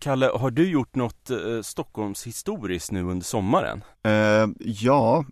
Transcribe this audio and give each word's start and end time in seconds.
Kalle, 0.00 0.26
har 0.34 0.50
du 0.50 0.70
gjort 0.70 0.94
något 0.94 1.30
eh, 1.30 1.62
Stockholmshistoriskt 1.62 2.90
nu 2.90 3.02
under 3.02 3.24
sommaren? 3.24 3.84
Eh, 4.04 4.48
ja, 4.58 5.24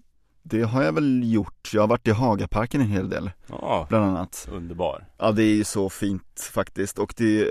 det 0.42 0.62
har 0.62 0.82
jag 0.82 0.92
väl 0.92 1.32
gjort. 1.32 1.70
Jag 1.72 1.82
har 1.82 1.86
varit 1.88 2.08
i 2.08 2.10
Hagaparken 2.10 2.80
en 2.80 2.86
hel 2.90 3.10
del, 3.10 3.30
Ja, 3.46 3.86
bland 3.88 4.04
annat. 4.04 4.48
underbar. 4.52 5.06
Ja, 5.18 5.32
det 5.32 5.42
är 5.42 5.54
ju 5.54 5.64
så 5.64 5.90
fint 5.90 6.50
faktiskt 6.52 6.98
och 6.98 7.14
det 7.16 7.46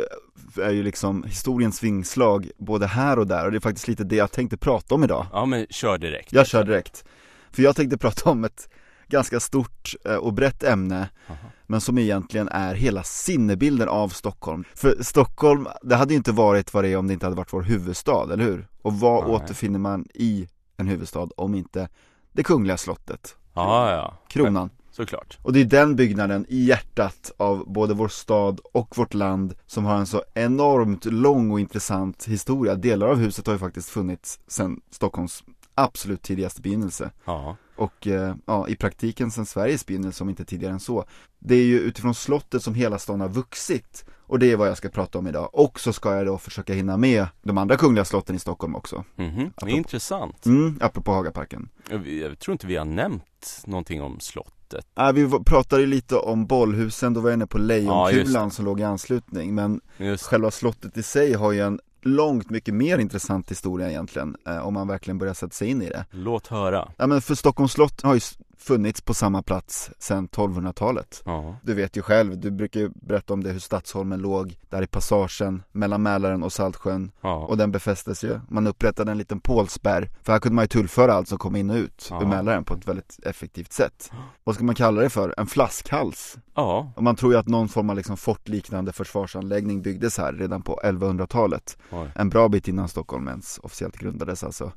är 0.61 0.71
ju 0.71 0.83
liksom 0.83 1.23
historiens 1.23 1.83
vingslag 1.83 2.49
både 2.57 2.87
här 2.87 3.19
och 3.19 3.27
där 3.27 3.45
och 3.45 3.51
det 3.51 3.57
är 3.57 3.59
faktiskt 3.59 3.87
lite 3.87 4.03
det 4.03 4.15
jag 4.15 4.31
tänkte 4.31 4.57
prata 4.57 4.95
om 4.95 5.03
idag. 5.03 5.25
Ja, 5.33 5.45
men 5.45 5.65
kör 5.69 5.97
direkt. 5.97 6.33
Jag 6.33 6.47
kör 6.47 6.63
direkt. 6.63 7.05
För 7.51 7.63
jag 7.63 7.75
tänkte 7.75 7.97
prata 7.97 8.29
om 8.29 8.43
ett 8.43 8.69
ganska 9.07 9.39
stort 9.39 9.95
eh, 10.05 10.15
och 10.15 10.33
brett 10.33 10.63
ämne 10.63 11.09
Aha. 11.29 11.37
men 11.67 11.81
som 11.81 11.97
egentligen 11.97 12.47
är 12.47 12.75
hela 12.75 13.03
sinnebilden 13.03 13.89
av 13.89 14.09
Stockholm. 14.09 14.63
För 14.75 15.03
Stockholm, 15.03 15.67
det 15.81 15.95
hade 15.95 16.13
ju 16.13 16.17
inte 16.17 16.31
varit 16.31 16.73
vad 16.73 16.83
det 16.83 16.89
är 16.89 16.97
om 16.97 17.07
det 17.07 17.13
inte 17.13 17.25
hade 17.25 17.35
varit 17.35 17.53
vår 17.53 17.61
huvudstad, 17.61 18.33
eller 18.33 18.43
hur? 18.43 18.67
Och 18.81 18.93
vad 18.99 19.23
Nej. 19.23 19.33
återfinner 19.35 19.79
man 19.79 20.05
i 20.13 20.47
en 20.77 20.87
huvudstad 20.87 21.27
om 21.37 21.55
inte 21.55 21.89
det 22.31 22.43
kungliga 22.43 22.77
slottet, 22.77 23.35
Ja, 23.53 23.91
ja, 23.91 24.13
kronan? 24.27 24.69
såklart. 24.91 25.37
Och 25.41 25.53
det 25.53 25.59
är 25.61 25.65
den 25.65 25.95
byggnaden 25.95 26.45
i 26.49 26.63
hjärtat 26.65 27.31
av 27.37 27.63
både 27.73 27.93
vår 27.93 28.07
stad 28.07 28.59
och 28.73 28.97
vårt 28.97 29.13
land 29.13 29.53
som 29.65 29.85
har 29.85 29.95
en 29.95 30.05
så 30.05 30.23
enormt 30.33 31.05
lång 31.05 31.51
och 31.51 31.59
intressant 31.59 32.25
historia. 32.25 32.75
Delar 32.75 33.07
av 33.07 33.17
huset 33.17 33.45
har 33.47 33.53
ju 33.53 33.59
faktiskt 33.59 33.89
funnits 33.89 34.39
sedan 34.47 34.81
Stockholms 34.91 35.43
absolut 35.75 36.21
tidigaste 36.21 36.61
begynnelse. 36.61 37.11
Ja, 37.25 37.55
Och 37.83 38.07
eh, 38.07 38.35
ja, 38.45 38.67
i 38.67 38.75
praktiken 38.75 39.31
sedan 39.31 39.45
Sveriges 39.45 39.85
begynnelse, 39.85 40.23
om 40.23 40.29
inte 40.29 40.45
tidigare 40.45 40.73
än 40.73 40.79
så. 40.79 41.05
Det 41.39 41.55
är 41.55 41.63
ju 41.65 41.79
utifrån 41.79 42.15
slottet 42.15 42.63
som 42.63 42.73
hela 42.75 42.99
stan 42.99 43.21
har 43.21 43.29
vuxit. 43.29 44.05
Och 44.27 44.39
det 44.39 44.51
är 44.51 44.55
vad 44.57 44.67
jag 44.67 44.77
ska 44.77 44.89
prata 44.89 45.17
om 45.19 45.27
idag. 45.27 45.49
Och 45.53 45.79
så 45.79 45.93
ska 45.93 46.15
jag 46.15 46.25
då 46.25 46.37
försöka 46.37 46.73
hinna 46.73 46.97
med 46.97 47.27
de 47.43 47.57
andra 47.57 47.75
kungliga 47.77 48.05
slotten 48.05 48.35
i 48.35 48.39
Stockholm 48.39 48.75
också. 48.75 49.03
mhm, 49.15 49.39
är 49.39 49.47
Apropå- 49.55 49.69
intressant. 49.77 50.45
Mm, 50.45 50.77
apropå 50.81 51.11
Hagaparken. 51.11 51.69
Jag, 51.89 52.07
jag 52.07 52.39
tror 52.39 52.53
inte 52.53 52.67
vi 52.67 52.75
har 52.75 52.85
nämnt 52.85 53.61
någonting 53.65 54.01
om 54.01 54.19
slottet. 54.19 54.85
Äh, 54.99 55.11
vi 55.11 55.29
pratade 55.45 55.81
ju 55.81 55.87
lite 55.87 56.15
om 56.15 56.45
bollhusen, 56.45 57.13
då 57.13 57.21
var 57.21 57.29
jag 57.29 57.37
inne 57.37 57.47
på 57.47 57.57
Ja, 57.57 57.63
Lejonkulan 57.63 58.43
just 58.45 58.55
som 58.55 58.65
låg 58.65 58.79
i 58.79 58.83
anslutning. 58.83 59.55
Men 59.55 59.81
själva 60.21 60.51
slottet 60.51 60.97
i 60.97 61.03
sig 61.03 61.33
har 61.33 61.51
ju 61.51 61.59
en 61.59 61.79
långt 62.05 62.49
mycket 62.49 62.73
mer 62.73 62.97
intressant 62.97 63.51
historia 63.51 63.89
egentligen. 63.89 64.35
Eh, 64.47 64.67
om 64.67 64.73
man 64.73 64.87
verkligen 64.87 65.17
börjar 65.17 65.33
sätta 65.33 65.53
sig 65.53 65.67
in 65.69 65.81
i 65.81 65.89
det. 65.89 66.05
låt 66.11 66.47
höra. 66.47 66.91
Ja 66.97 67.07
men 67.07 67.21
för 67.21 67.35
Stockholms 67.35 67.71
slott 67.71 68.01
har 68.01 68.13
ju 68.13 68.19
funnits 68.63 69.01
på 69.01 69.13
samma 69.13 69.43
plats 69.43 69.91
sedan 69.99 70.27
1200-talet. 70.29 71.21
Ja, 71.25 71.55
Du 71.63 71.73
vet 71.73 71.97
ju 71.97 72.01
själv, 72.01 72.37
du 72.39 72.51
brukar 72.51 72.79
ju 72.79 72.89
berätta 72.95 73.33
om 73.33 73.43
det 73.43 73.49
hur 73.51 73.59
Stadsholmen 73.59 74.19
låg 74.19 74.57
där 74.69 74.81
i 74.81 74.87
passagen 74.87 75.63
mellan 75.71 76.01
Mälaren 76.03 76.43
och 76.43 76.53
Saltsjön 76.53 77.11
ja, 77.21 77.35
och 77.35 77.57
den 77.57 77.71
befästes 77.71 78.23
ju. 78.23 78.39
Man 78.49 78.67
upprättade 78.67 79.11
en 79.11 79.17
liten 79.17 79.39
pålspärr 79.39 80.09
för 80.21 80.31
här 80.33 80.39
kunde 80.39 80.55
man 80.55 80.63
ju 80.63 80.67
tullföra 80.67 81.13
allt 81.13 81.27
som 81.27 81.37
kom 81.37 81.55
in 81.55 81.69
och 81.69 81.75
ut 81.75 82.07
Ja. 82.09 82.21
ur 82.21 82.25
Mälaren 82.27 82.63
på 82.63 82.73
ett 82.73 82.87
väldigt 82.87 83.19
effektivt 83.25 83.73
sätt. 83.73 84.11
Vad 84.43 84.55
ska 84.55 84.63
man 84.63 84.75
kalla 84.75 85.01
det 85.01 85.09
för? 85.09 85.33
En 85.37 85.47
flaskhals? 85.47 86.37
ja, 86.55 86.91
Och 86.95 87.03
man 87.03 87.15
tror 87.15 87.33
ju 87.33 87.39
att 87.39 87.47
någon 87.47 87.69
form 87.69 87.89
av 87.89 87.95
liksom 87.95 88.17
fortliknande 88.17 88.91
försvarsanläggning 88.93 89.81
byggdes 89.81 90.17
här 90.17 90.33
redan 90.33 90.61
på 90.61 90.79
1100-talet. 90.83 91.77
oj, 91.91 92.11
En 92.15 92.29
bra 92.29 92.49
bit 92.49 92.67
innan 92.67 92.87
Stockholm 92.89 93.27
ens 93.27 93.59
officiellt 93.63 93.97
grundades 93.97 94.43
alltså. 94.43 94.71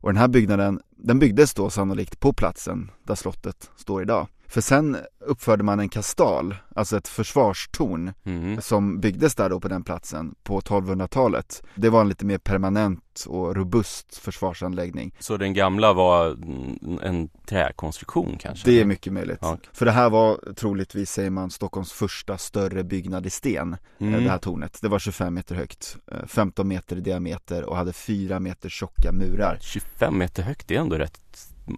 Och 0.00 0.08
den 0.12 0.16
här 0.16 0.28
byggnaden, 0.28 0.80
den 0.96 1.18
byggdes 1.18 1.54
då 1.54 1.70
sannolikt 1.70 2.20
på 2.20 2.32
platsen 2.32 2.90
där 3.04 3.14
slottet 3.14 3.31
står 3.76 4.02
idag. 4.02 4.26
För 4.52 4.60
sen 4.60 4.96
uppförde 5.20 5.62
man 5.64 5.80
en 5.80 5.88
kastal, 5.88 6.54
alltså 6.76 6.96
ett 6.96 7.08
försvarstorn 7.08 8.12
mhm, 8.22 8.60
som 8.62 9.00
byggdes 9.00 9.34
där 9.34 9.50
då 9.50 9.60
på 9.60 9.68
den 9.68 9.84
platsen 9.84 10.34
på 10.42 10.60
1200-talet. 10.60 11.62
Det 11.74 11.88
var 11.88 12.00
en 12.00 12.08
lite 12.08 12.26
mer 12.26 12.38
permanent 12.38 13.24
och 13.28 13.56
robust 13.56 14.16
försvarsanläggning. 14.16 15.14
Så 15.18 15.36
den 15.36 15.54
gamla 15.54 15.92
var 15.92 16.30
mm, 16.30 16.98
en 17.02 17.28
träkonstruktion 17.28 18.36
kanske? 18.40 18.70
Det 18.70 18.80
är 18.80 18.84
mycket 18.84 19.12
möjligt. 19.12 19.38
Ja. 19.40 19.58
För 19.72 19.84
det 19.86 19.92
här 19.92 20.10
var 20.10 20.54
troligtvis, 20.56 21.10
säger 21.10 21.30
man, 21.30 21.50
Stockholms 21.50 21.92
första 21.92 22.38
större 22.38 22.84
byggnad 22.84 23.26
i 23.26 23.30
sten. 23.30 23.72
eh, 23.72 23.78
Mm. 24.06 24.24
Det 24.24 24.30
här 24.30 24.38
tornet. 24.38 24.78
Det 24.82 24.88
var 24.88 24.98
25 24.98 25.34
meter 25.34 25.54
högt, 25.54 25.96
eh, 26.12 26.26
15 26.26 26.68
meter 26.68 26.96
i 26.96 27.00
diameter 27.00 27.64
och 27.64 27.76
hade 27.76 27.92
4 27.92 28.40
meter 28.40 28.68
tjocka 28.68 29.12
murar. 29.12 29.58
25 29.60 30.18
meter 30.18 30.42
högt, 30.42 30.68
det 30.68 30.76
är 30.76 30.80
ändå 30.80 30.96
rätt 30.96 31.20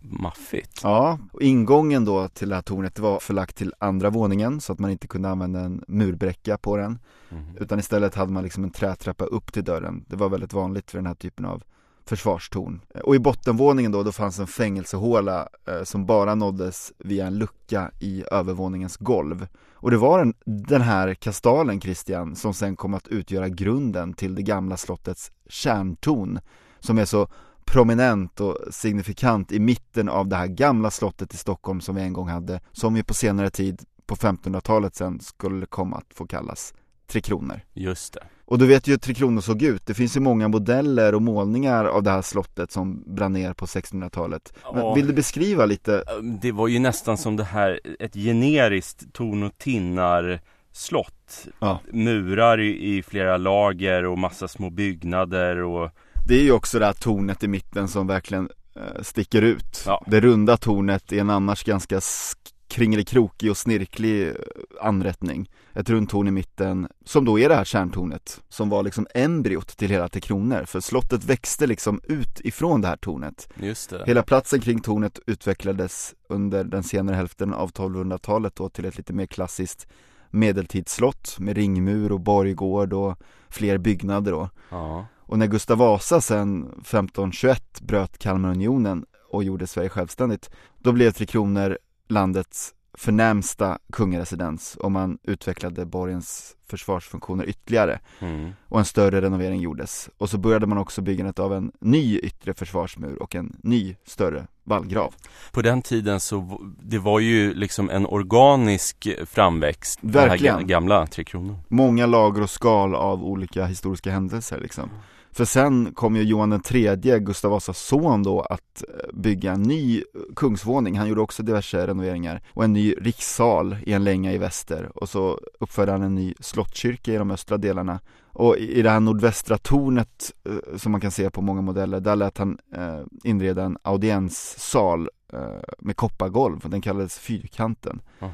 maffigt. 0.03 0.81
Ja, 0.83 1.19
och 1.33 1.43
ingången 1.43 2.05
då 2.05 2.28
till 2.28 2.49
det 2.49 2.55
här 2.55 2.62
tornet 2.62 2.99
var 2.99 3.19
förlagt 3.19 3.56
till 3.56 3.75
andra 3.78 4.11
våningen 4.11 4.61
så 4.61 4.72
att 4.72 4.78
man 4.78 4.91
inte 4.91 5.09
kunde 5.09 5.28
använda 5.28 5.61
en 5.61 5.84
murbräcka 5.89 6.59
på 6.59 6.77
den. 6.77 6.99
Mhm. 7.28 7.56
Utan 7.61 7.78
istället 7.78 8.15
hade 8.15 8.33
man 8.33 8.43
liksom 8.43 8.65
en 8.65 8.71
trätrappa 8.71 9.25
upp 9.25 9.53
till 9.53 9.65
dörren. 9.65 10.05
Det 10.09 10.17
var 10.17 10.28
väldigt 10.28 10.53
vanligt 10.53 10.91
för 10.91 10.99
den 10.99 11.06
här 11.06 11.15
typen 11.15 11.44
av 11.44 11.62
försvarstorn. 12.06 12.81
Och 13.05 13.15
i 13.15 13.19
bottenvåningen 13.19 13.93
då, 13.93 14.03
då 14.03 14.12
fanns 14.12 14.39
en 14.39 14.47
fängelsehåla 14.47 15.49
eh, 15.69 15.83
som 15.83 16.06
bara 16.06 16.34
nåddes 16.34 16.93
via 16.99 17.27
en 17.27 17.39
lucka 17.39 17.91
i 18.00 18.25
övervåningens 18.31 18.97
golv. 18.97 19.47
Och 19.73 19.91
det 19.91 19.97
var 19.97 20.19
den, 20.19 20.34
den 20.44 20.81
här 20.81 21.15
kastalen, 21.15 21.81
Christian, 21.81 22.37
som 22.37 22.55
sen 22.55 22.77
kom 22.77 22.94
att 22.94 23.09
utgöra 23.09 23.49
grunden 23.49 24.15
till 24.15 24.34
det 24.34 24.43
gamla 24.43 24.77
slottets 24.77 25.33
kärntorn. 25.49 26.41
Som 26.81 26.99
är 26.99 27.05
så 27.05 27.28
prominent 27.64 28.41
och 28.41 28.58
signifikant 28.70 29.52
i 29.52 29.58
mitten 29.58 30.08
av 30.08 30.28
det 30.28 30.36
här 30.36 30.47
gamla 30.47 30.91
slottet 30.91 31.34
i 31.34 31.36
Stockholm 31.36 31.80
som 31.80 31.94
vi 31.94 32.02
en 32.02 32.12
gång 32.12 32.28
hade. 32.28 32.60
Som 32.72 32.94
vi 32.94 33.02
på 33.02 33.14
senare 33.14 33.50
tid, 33.50 33.82
på 34.06 34.14
1500-talet 34.16 34.94
sen, 34.94 35.20
skulle 35.20 35.66
komma 35.66 35.97
att 35.97 36.14
få 36.14 36.26
kallas 36.26 36.75
Tre 37.06 37.20
Kronor. 37.20 37.60
Just 37.72 38.12
det. 38.14 38.20
Och 38.47 38.58
du 38.58 38.66
vet 38.66 38.88
ju 38.88 38.92
hur 38.92 38.98
Tre 38.98 39.14
Kronor 39.14 39.41
såg 39.41 39.62
ut. 39.62 39.86
Det 39.86 39.94
finns 39.94 40.16
ju 40.16 40.20
många 40.20 40.48
modeller 40.48 41.14
och 41.14 41.22
målningar 41.22 41.84
av 41.84 42.02
det 42.02 42.10
här 42.10 42.22
slottet 42.22 42.72
som 42.72 43.04
brann 43.14 43.32
ner 43.32 43.52
på 43.52 43.66
1600-talet. 43.66 44.52
Men 44.72 44.81
Ja. 44.82 44.94
vill 44.94 45.06
du 45.06 45.12
beskriva 45.12 45.66
lite? 45.66 46.04
Det 46.42 46.52
var 46.52 46.69
ju 46.69 46.78
nästan 46.78 47.19
som 47.19 47.36
det 47.36 47.44
här, 47.44 47.81
ett 48.00 48.14
generiskt 48.14 49.12
torn 49.12 49.42
och 49.42 49.58
tinnar 49.58 50.41
slott. 50.72 51.46
Ja. 51.58 51.81
Murar 51.92 52.60
i, 52.60 52.96
i 52.96 53.02
flera 53.02 53.36
lager 53.36 54.04
och 54.04 54.19
massa 54.19 54.48
små 54.48 54.70
byggnader 54.70 55.56
och 55.56 55.91
Det 56.27 56.35
är 56.35 56.43
ju 56.43 56.53
också 56.53 56.79
det 56.79 56.87
här 56.87 56.93
tornet 56.93 57.43
i 57.43 57.49
mitten 57.49 57.89
som 57.89 58.07
verkligen 58.07 58.49
eh, 58.77 59.03
sticker 59.03 59.43
ut. 59.43 59.83
Ja. 59.87 60.05
Det 60.07 60.21
runda 60.21 60.57
tornet 60.57 61.12
i 61.12 61.19
en 61.19 61.31
annars 61.31 61.65
ganska 61.65 61.99
sk- 61.99 62.37
kringelikrokig 62.69 63.51
och 63.51 63.57
snirklig 63.57 64.29
eh, 64.29 64.35
anrättning. 64.81 65.51
Ett 65.73 65.91
runt 65.91 66.11
torn 66.11 66.29
i 66.29 66.31
mitten, 66.31 66.89
som 67.05 67.25
då 67.25 67.39
är 67.39 67.49
det 67.49 67.55
här 67.55 67.65
kärntornet, 67.65 68.41
som 68.49 68.69
var 68.69 68.83
liksom 68.83 69.07
embryot 69.15 69.69
till 69.69 69.91
hela 69.91 70.09
Tre 70.09 70.21
Kronor. 70.21 70.65
För 70.67 70.81
slottet 70.81 71.25
växte 71.25 71.67
liksom 71.67 72.01
ut 72.05 72.41
ifrån 72.41 72.81
det 72.81 72.89
här 72.89 72.97
tornet. 72.97 73.49
just 73.56 73.91
det. 73.91 74.05
Hela 74.06 74.23
platsen 74.23 74.61
kring 74.61 74.81
tornet 74.81 75.19
utvecklades 75.27 76.15
under 76.29 76.65
den 76.65 76.83
senare 76.83 77.17
hälften 77.17 77.55
av 77.55 77.71
1200-talet 77.73 78.56
då 78.56 78.69
till 78.69 78.85
ett 78.85 78.97
lite 78.97 79.12
mer 79.12 79.27
klassiskt 79.27 79.87
medeltidsslott 80.31 81.37
med 81.39 81.56
ringmur 81.56 82.12
och 82.12 82.21
borggård 82.21 82.93
och 82.93 83.19
fler 83.49 83.79
byggnader 83.79 84.33
då. 84.33 84.51
Ja. 84.71 85.06
Och 85.27 85.39
när 85.39 85.47
Gustav 85.47 85.79
Vasa 85.79 86.21
sen 86.21 86.62
1521 86.62 87.81
bröt 87.81 88.19
Kalmarunionen 88.19 89.05
och 89.31 89.45
gjorde 89.45 89.67
Sverige 89.67 89.89
självständigt, 89.89 90.51
då 90.79 90.93
blev 90.93 91.11
Tre 91.11 91.27
Kronor 91.27 91.79
landets 92.09 92.75
förnämsta 92.99 93.79
kungaresidens 93.93 94.77
och 94.77 94.93
man 94.93 95.19
utvecklade 95.23 95.87
borgens 95.87 96.57
försvarsfunktioner 96.69 97.45
ytterligare 97.49 98.01
Mm. 98.21 98.53
och 98.69 98.79
en 98.79 98.85
större 98.85 99.21
renovering 99.21 99.61
gjordes. 99.61 100.11
Och 100.19 100.31
så 100.31 100.39
började 100.39 100.67
man 100.67 100.79
också 100.79 101.03
byggandet 101.03 101.39
av 101.39 101.53
en 101.55 101.73
ny 101.81 102.19
yttre 102.19 102.55
försvarsmur 102.55 103.23
och 103.23 103.35
en 103.35 103.56
ny 103.62 103.97
större 104.06 104.47
vallgrav. 104.65 105.15
På 105.53 105.62
den 105.62 105.83
tiden 105.83 106.21
så, 106.21 106.61
det 106.83 106.99
var 106.99 107.21
ju 107.21 107.55
liksom 107.55 107.91
en 107.91 108.06
organisk 108.06 109.09
framväxt. 109.27 109.99
Verkligen. 110.03 110.55
Det 110.55 110.61
här 110.61 110.67
ga- 110.67 110.69
gamla 110.69 111.06
Tre 111.06 111.25
Kronor. 111.25 111.56
Många 111.69 112.06
lager 112.06 112.43
och 112.43 112.51
skal 112.51 112.95
av 112.95 113.25
olika 113.25 113.67
historiska 113.67 114.11
händelser 114.11 114.61
liksom. 114.61 114.91
För 115.34 115.45
sen 115.45 115.94
kom 115.94 116.17
ju 116.17 116.23
Johan 116.23 116.50
den 116.50 116.61
tredje, 116.61 117.19
Gustav 117.19 117.50
Vasas 117.50 117.79
son 117.79 118.23
då, 118.23 118.41
att 118.41 118.82
eh, 118.88 119.12
bygga 119.12 119.53
en 119.53 119.62
ny 119.62 120.03
kungsvåning. 120.37 120.99
Han 120.99 121.08
gjorde 121.08 121.20
också 121.20 121.43
diverse 121.43 121.87
renoveringar 121.87 122.43
och 122.49 122.64
en 122.64 122.73
ny 122.73 122.94
rikssal 123.00 123.76
i 123.82 123.93
en 123.93 124.05
länga 124.05 124.32
i 124.32 124.38
väster 124.38 124.91
och 124.94 125.08
så 125.08 125.41
uppförde 125.61 125.93
han 125.93 126.03
en 126.03 126.14
ny 126.14 126.35
slottskyrka 126.41 127.12
i 127.12 127.17
de 127.17 127.31
östra 127.31 127.56
delarna. 127.56 128.00
Och 128.32 128.56
i 128.56 128.82
det 128.82 128.91
här 128.91 129.00
nordvästra 129.00 129.58
tornet 129.58 130.32
eh, 130.49 130.76
som 130.76 130.93
man 130.93 131.00
kan 131.00 131.11
se 131.11 131.31
på 131.31 131.43
många 131.43 131.61
modeller, 131.61 132.00
där 132.00 132.17
lät 132.17 132.38
han 132.38 132.58
eh, 132.75 133.00
inreda 133.25 133.62
en 133.62 133.79
audienssal 133.82 135.08
eh, 135.32 135.38
med 135.79 135.97
koppargolv, 135.97 136.61
den 136.64 136.81
kallades 136.81 137.19
Fyrkanten. 137.19 138.00
Jaha. 138.19 138.31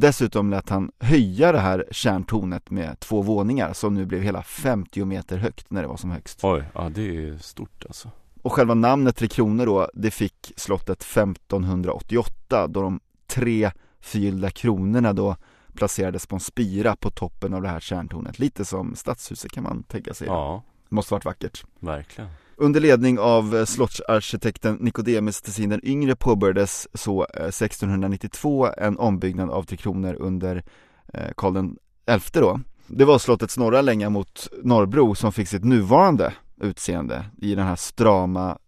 Dessutom 0.00 0.50
lät 0.50 0.68
han 0.68 0.90
höja 0.98 1.52
det 1.52 1.58
här 1.58 1.84
kärntornet 1.90 2.70
med 2.70 3.00
två 3.00 3.22
våningar 3.22 3.72
som 3.72 3.94
nu 3.94 4.06
blev 4.06 4.22
hela 4.22 4.42
50 4.42 5.04
meter 5.04 5.38
högt 5.38 5.70
när 5.70 5.82
det 5.82 5.88
var 5.88 5.96
som 5.96 6.10
högst. 6.10 6.40
Oj, 6.42 6.64
ja 6.74 6.88
det 6.88 7.28
är 7.28 7.38
stort 7.38 7.84
alltså. 7.86 8.10
Och 8.42 8.52
själva 8.52 8.74
namnet 8.74 9.16
Tre 9.16 9.28
Kronor 9.28 9.66
då, 9.66 9.88
det 9.94 10.10
fick 10.10 10.52
slottet 10.56 11.02
1588 11.02 12.66
då 12.66 12.82
de 12.82 13.00
tre 13.26 13.70
förgyllda 14.00 14.50
kronorna 14.50 15.12
då 15.12 15.36
placerades 15.74 16.26
på 16.26 16.36
en 16.36 16.40
spira 16.40 16.96
på 16.96 17.10
toppen 17.10 17.54
av 17.54 17.62
det 17.62 17.68
här 17.68 17.80
kärntornet. 17.80 18.38
Lite 18.38 18.64
som 18.64 18.94
stadshuset 18.94 19.50
kan 19.50 19.62
man 19.64 19.82
tänka 19.82 20.14
sig. 20.14 20.26
Ja. 20.26 20.62
Måste 20.88 21.14
varit 21.14 21.24
vackert. 21.24 21.64
Verkligen. 21.80 22.30
Under 22.60 22.80
ledning 22.80 23.18
av 23.18 23.56
eh, 23.56 23.64
slottsarkitekten 23.64 24.74
Nicodemus 24.74 25.40
Tessin 25.40 25.70
den 25.70 25.80
yngre 25.84 26.16
påbörjades 26.16 26.88
så 26.94 27.26
eh, 27.34 27.44
1692 27.44 28.68
en 28.76 28.98
ombyggnad 28.98 29.50
av 29.50 29.62
Tre 29.62 29.76
Kronor 29.76 30.14
under 30.14 30.64
eh, 31.14 31.30
Karl 31.36 31.74
XI 32.20 32.40
då. 32.40 32.60
Det 32.86 33.04
var 33.04 33.18
slottets 33.18 33.58
norra 33.58 33.80
länga 33.80 34.10
mot 34.10 34.48
Norrbro 34.62 35.14
som 35.14 35.32
fick 35.32 35.48
sitt 35.48 35.64
nuvarande 35.64 36.34
utseende 36.60 37.24
i 37.42 37.54
den 37.54 37.66
här 37.66 37.76
strama 37.76 38.58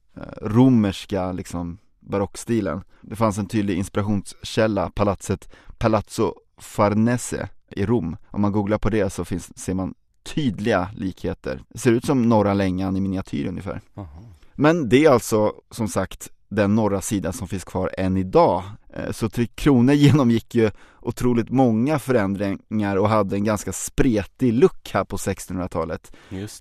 romerska 0.42 1.32
liksom 1.32 1.78
barockstilen. 2.00 2.82
Det 3.00 3.16
fanns 3.16 3.38
en 3.38 3.46
tydlig 3.46 3.78
inspirationskälla, 3.78 4.90
palatset 4.90 5.48
Palazzo 5.78 6.34
Farnese 6.58 7.48
i 7.70 7.86
Rom. 7.86 8.16
Om 8.30 8.40
man 8.40 8.52
googlar 8.52 8.78
på 8.78 8.90
det 8.90 9.10
så 9.10 9.24
finns, 9.24 9.58
ser 9.58 9.74
man 9.74 9.94
tydliga 10.22 10.88
likheter. 10.96 11.62
Det 11.68 11.78
ser 11.78 11.92
ut 11.92 12.04
som 12.04 12.28
norra 12.28 12.54
längan 12.54 12.96
i 12.96 13.00
miniatyr 13.00 13.46
ungefär. 13.46 13.80
Aha. 13.94 14.22
Men 14.54 14.88
det 14.88 15.04
är 15.04 15.10
alltså 15.10 15.52
som 15.70 15.88
sagt 15.88 16.30
den 16.48 16.74
norra 16.74 17.00
sidan 17.00 17.32
som 17.32 17.48
finns 17.48 17.64
kvar 17.64 17.90
än 17.98 18.16
idag. 18.16 18.62
Eh, 18.94 19.12
så 19.12 19.28
Tre 19.28 19.46
Kronor 19.46 19.94
genomgick 19.94 20.54
ju 20.54 20.70
otroligt 21.00 21.50
många 21.50 21.98
förändringar 21.98 22.96
och 22.96 23.08
hade 23.08 23.36
en 23.36 23.44
ganska 23.44 23.72
spretig 23.72 24.52
look 24.52 24.90
här 24.92 25.04
på 25.04 25.16
1600-talet. 25.16 26.12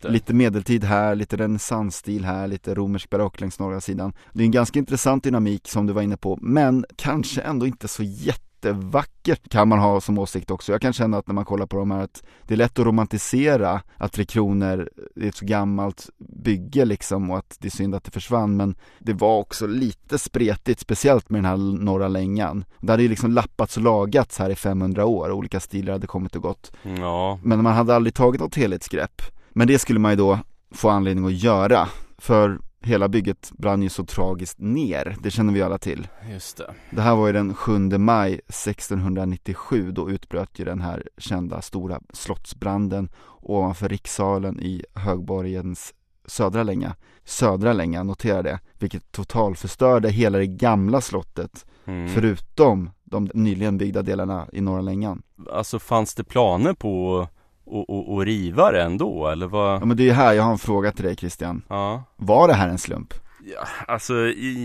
Lite 0.03 0.33
medeltid 0.33 0.83
här, 0.83 1.15
lite 1.15 1.37
renässansstil 1.37 2.25
här, 2.25 2.47
lite 2.47 2.75
romersk 2.75 3.09
barock 3.09 3.41
längs 3.41 3.59
norra 3.59 3.81
sidan. 3.81 4.13
Det 4.33 4.43
är 4.43 4.45
en 4.45 4.51
ganska 4.51 4.79
intressant 4.79 5.23
dynamik 5.23 5.67
som 5.67 5.85
du 5.85 5.93
var 5.93 6.01
inne 6.01 6.17
på, 6.17 6.37
men 6.41 6.85
kanske 6.95 7.41
ändå 7.41 7.67
inte 7.67 7.87
så 7.87 8.03
jätte 8.03 8.48
jättevackert 8.65 9.49
kan 9.49 9.67
man 9.67 9.79
ha 9.79 10.01
som 10.01 10.17
åsikt 10.17 10.51
också. 10.51 10.71
Jag 10.71 10.81
kan 10.81 10.93
känna 10.93 11.17
att 11.17 11.27
när 11.27 11.33
man 11.33 11.45
kollar 11.45 11.65
på 11.65 11.77
de 11.77 11.91
här 11.91 12.03
att 12.03 12.23
det 12.47 12.53
är 12.53 12.57
lätt 12.57 12.79
att 12.79 12.85
romantisera 12.85 13.81
att 13.97 14.13
Tre 14.13 14.25
Kronor 14.25 14.89
är 15.15 15.27
ett 15.27 15.35
så 15.35 15.45
gammalt 15.45 16.09
bygge 16.17 16.85
liksom 16.85 17.31
och 17.31 17.37
att 17.37 17.57
det 17.59 17.67
är 17.67 17.71
synd 17.71 17.95
att 17.95 18.03
det 18.03 18.11
försvann 18.11 18.57
men 18.57 18.75
det 18.99 19.13
var 19.13 19.37
också 19.37 19.67
lite 19.67 20.19
spretigt, 20.19 20.79
speciellt 20.79 21.29
med 21.29 21.37
den 21.37 21.45
här 21.45 21.57
norra 21.83 22.07
längan. 22.07 22.65
Det 22.79 22.91
hade 22.91 23.03
ju 23.03 23.09
liksom 23.09 23.31
lappats 23.31 23.77
och 23.77 23.83
lagats 23.83 24.39
här 24.39 24.49
i 24.49 24.55
500 24.55 25.05
år, 25.05 25.31
olika 25.31 25.59
stilar 25.59 25.93
hade 25.93 26.07
kommit 26.07 26.35
och 26.35 26.41
gått. 26.41 26.71
Ja. 26.83 27.39
Men 27.43 27.63
man 27.63 27.73
hade 27.73 27.95
aldrig 27.95 28.13
tagit 28.13 28.41
något 28.41 28.55
helhetsgrepp. 28.55 29.21
Men 29.49 29.67
det 29.67 29.79
skulle 29.79 29.99
man 29.99 30.11
ju 30.11 30.17
då 30.17 30.39
få 30.71 30.89
anledning 30.89 31.25
att 31.25 31.33
göra. 31.33 31.87
För 32.17 32.59
hela 32.81 33.07
bygget 33.07 33.51
brann 33.57 33.81
ju 33.81 33.89
så 33.89 34.05
tragiskt 34.05 34.59
ner, 34.59 35.15
det 35.23 35.31
känner 35.31 35.53
vi 35.53 35.61
alla 35.61 35.77
till. 35.77 36.07
Just 36.31 36.57
det. 36.57 36.73
Det 36.91 37.01
här 37.01 37.15
var 37.15 37.27
ju 37.27 37.33
den 37.33 37.53
7 37.53 37.79
maj 37.97 38.33
1697, 38.33 39.91
då 39.91 40.09
utbröt 40.09 40.59
ju 40.59 40.65
den 40.65 40.81
här 40.81 41.03
kända 41.17 41.61
stora 41.61 42.01
slottsbranden 42.13 43.09
ovanför 43.41 43.89
rikssalen 43.89 44.59
i 44.59 44.83
Högborgens 44.93 45.93
södra 46.25 46.63
länga. 46.63 46.95
Södra 47.23 47.73
länga, 47.73 48.03
notera 48.03 48.41
det, 48.41 48.59
vilket 48.79 49.11
totalförstörde 49.11 50.09
hela 50.09 50.37
det 50.37 50.47
gamla 50.47 51.01
slottet, 51.01 51.65
mm. 51.85 52.09
förutom 52.09 52.89
de 53.03 53.29
nyligen 53.33 53.77
byggda 53.77 54.01
delarna 54.01 54.47
i 54.53 54.61
norra 54.61 54.81
längan. 54.81 55.21
Alltså 55.51 55.79
fanns 55.79 56.15
det 56.15 56.23
planer 56.23 56.73
på 56.73 57.27
och, 57.69 57.89
och, 57.89 58.13
och 58.13 58.25
riva 58.25 58.71
det 58.71 58.81
ändå 58.81 59.27
eller 59.27 59.47
vad? 59.47 59.81
Ja 59.81 59.85
men 59.85 59.97
det 59.97 60.03
är 60.03 60.05
ju 60.05 60.11
här 60.11 60.33
jag 60.33 60.43
har 60.43 60.51
en 60.51 60.57
fråga 60.57 60.91
till 60.91 61.05
dig 61.05 61.15
Christian. 61.15 61.61
Ja. 61.67 62.03
Var 62.17 62.47
det 62.47 62.53
här 62.53 62.69
en 62.69 62.77
slump? 62.77 63.13
Ja, 63.43 63.67
alltså 63.87 64.13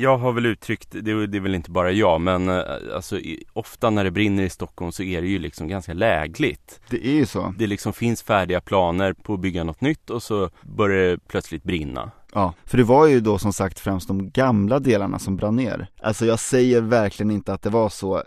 jag 0.01 0.19
har 0.19 0.33
väl 0.33 0.47
uttryckt, 0.47 0.89
det, 0.91 1.27
det 1.27 1.39
är 1.39 1.41
väl 1.41 1.55
inte 1.55 1.71
bara 1.71 1.93
jag 1.93 2.21
men 2.21 2.49
eh, 2.49 2.63
alltså 2.95 3.21
ofta 3.53 3.91
när 3.91 4.05
det 4.05 4.11
brinner 4.11 4.43
i 4.43 4.51
Stockholm 4.51 4.93
så 4.93 5.03
är 5.03 5.23
det 5.23 5.29
ju 5.29 5.39
liksom 5.39 5.69
ganska 5.69 5.95
lägligt. 5.95 6.81
Det 6.91 7.07
är 7.07 7.13
ju 7.13 7.27
så. 7.27 7.55
Det 7.59 7.67
liksom 7.67 7.93
finns 7.93 8.23
färdiga 8.23 8.61
planer 8.61 9.13
på 9.13 9.35
att 9.35 9.41
bygga 9.41 9.65
något 9.65 9.81
nytt 9.81 10.11
och 10.11 10.23
så 10.23 10.51
börjar 10.63 11.11
det 11.11 11.19
plötsligt 11.29 11.63
brinna 11.63 12.11
Ja, 12.35 12.55
för 12.65 12.79
det 12.79 12.85
var 12.85 13.07
ju 13.07 13.21
då 13.21 13.39
som 13.39 13.53
sagt 13.53 13.81
främst 13.81 14.09
de 14.09 14.31
gamla 14.31 14.79
delarna 14.79 15.19
som 15.19 15.37
brann 15.37 15.57
ner. 15.57 15.87
Alltså 16.03 16.27
jag 16.27 16.39
säger 16.39 16.81
verkligen 16.81 17.31
inte 17.31 17.53
att 17.53 17.63
det 17.63 17.71
var 17.71 17.89
så, 17.89 18.17
eh, 18.17 18.23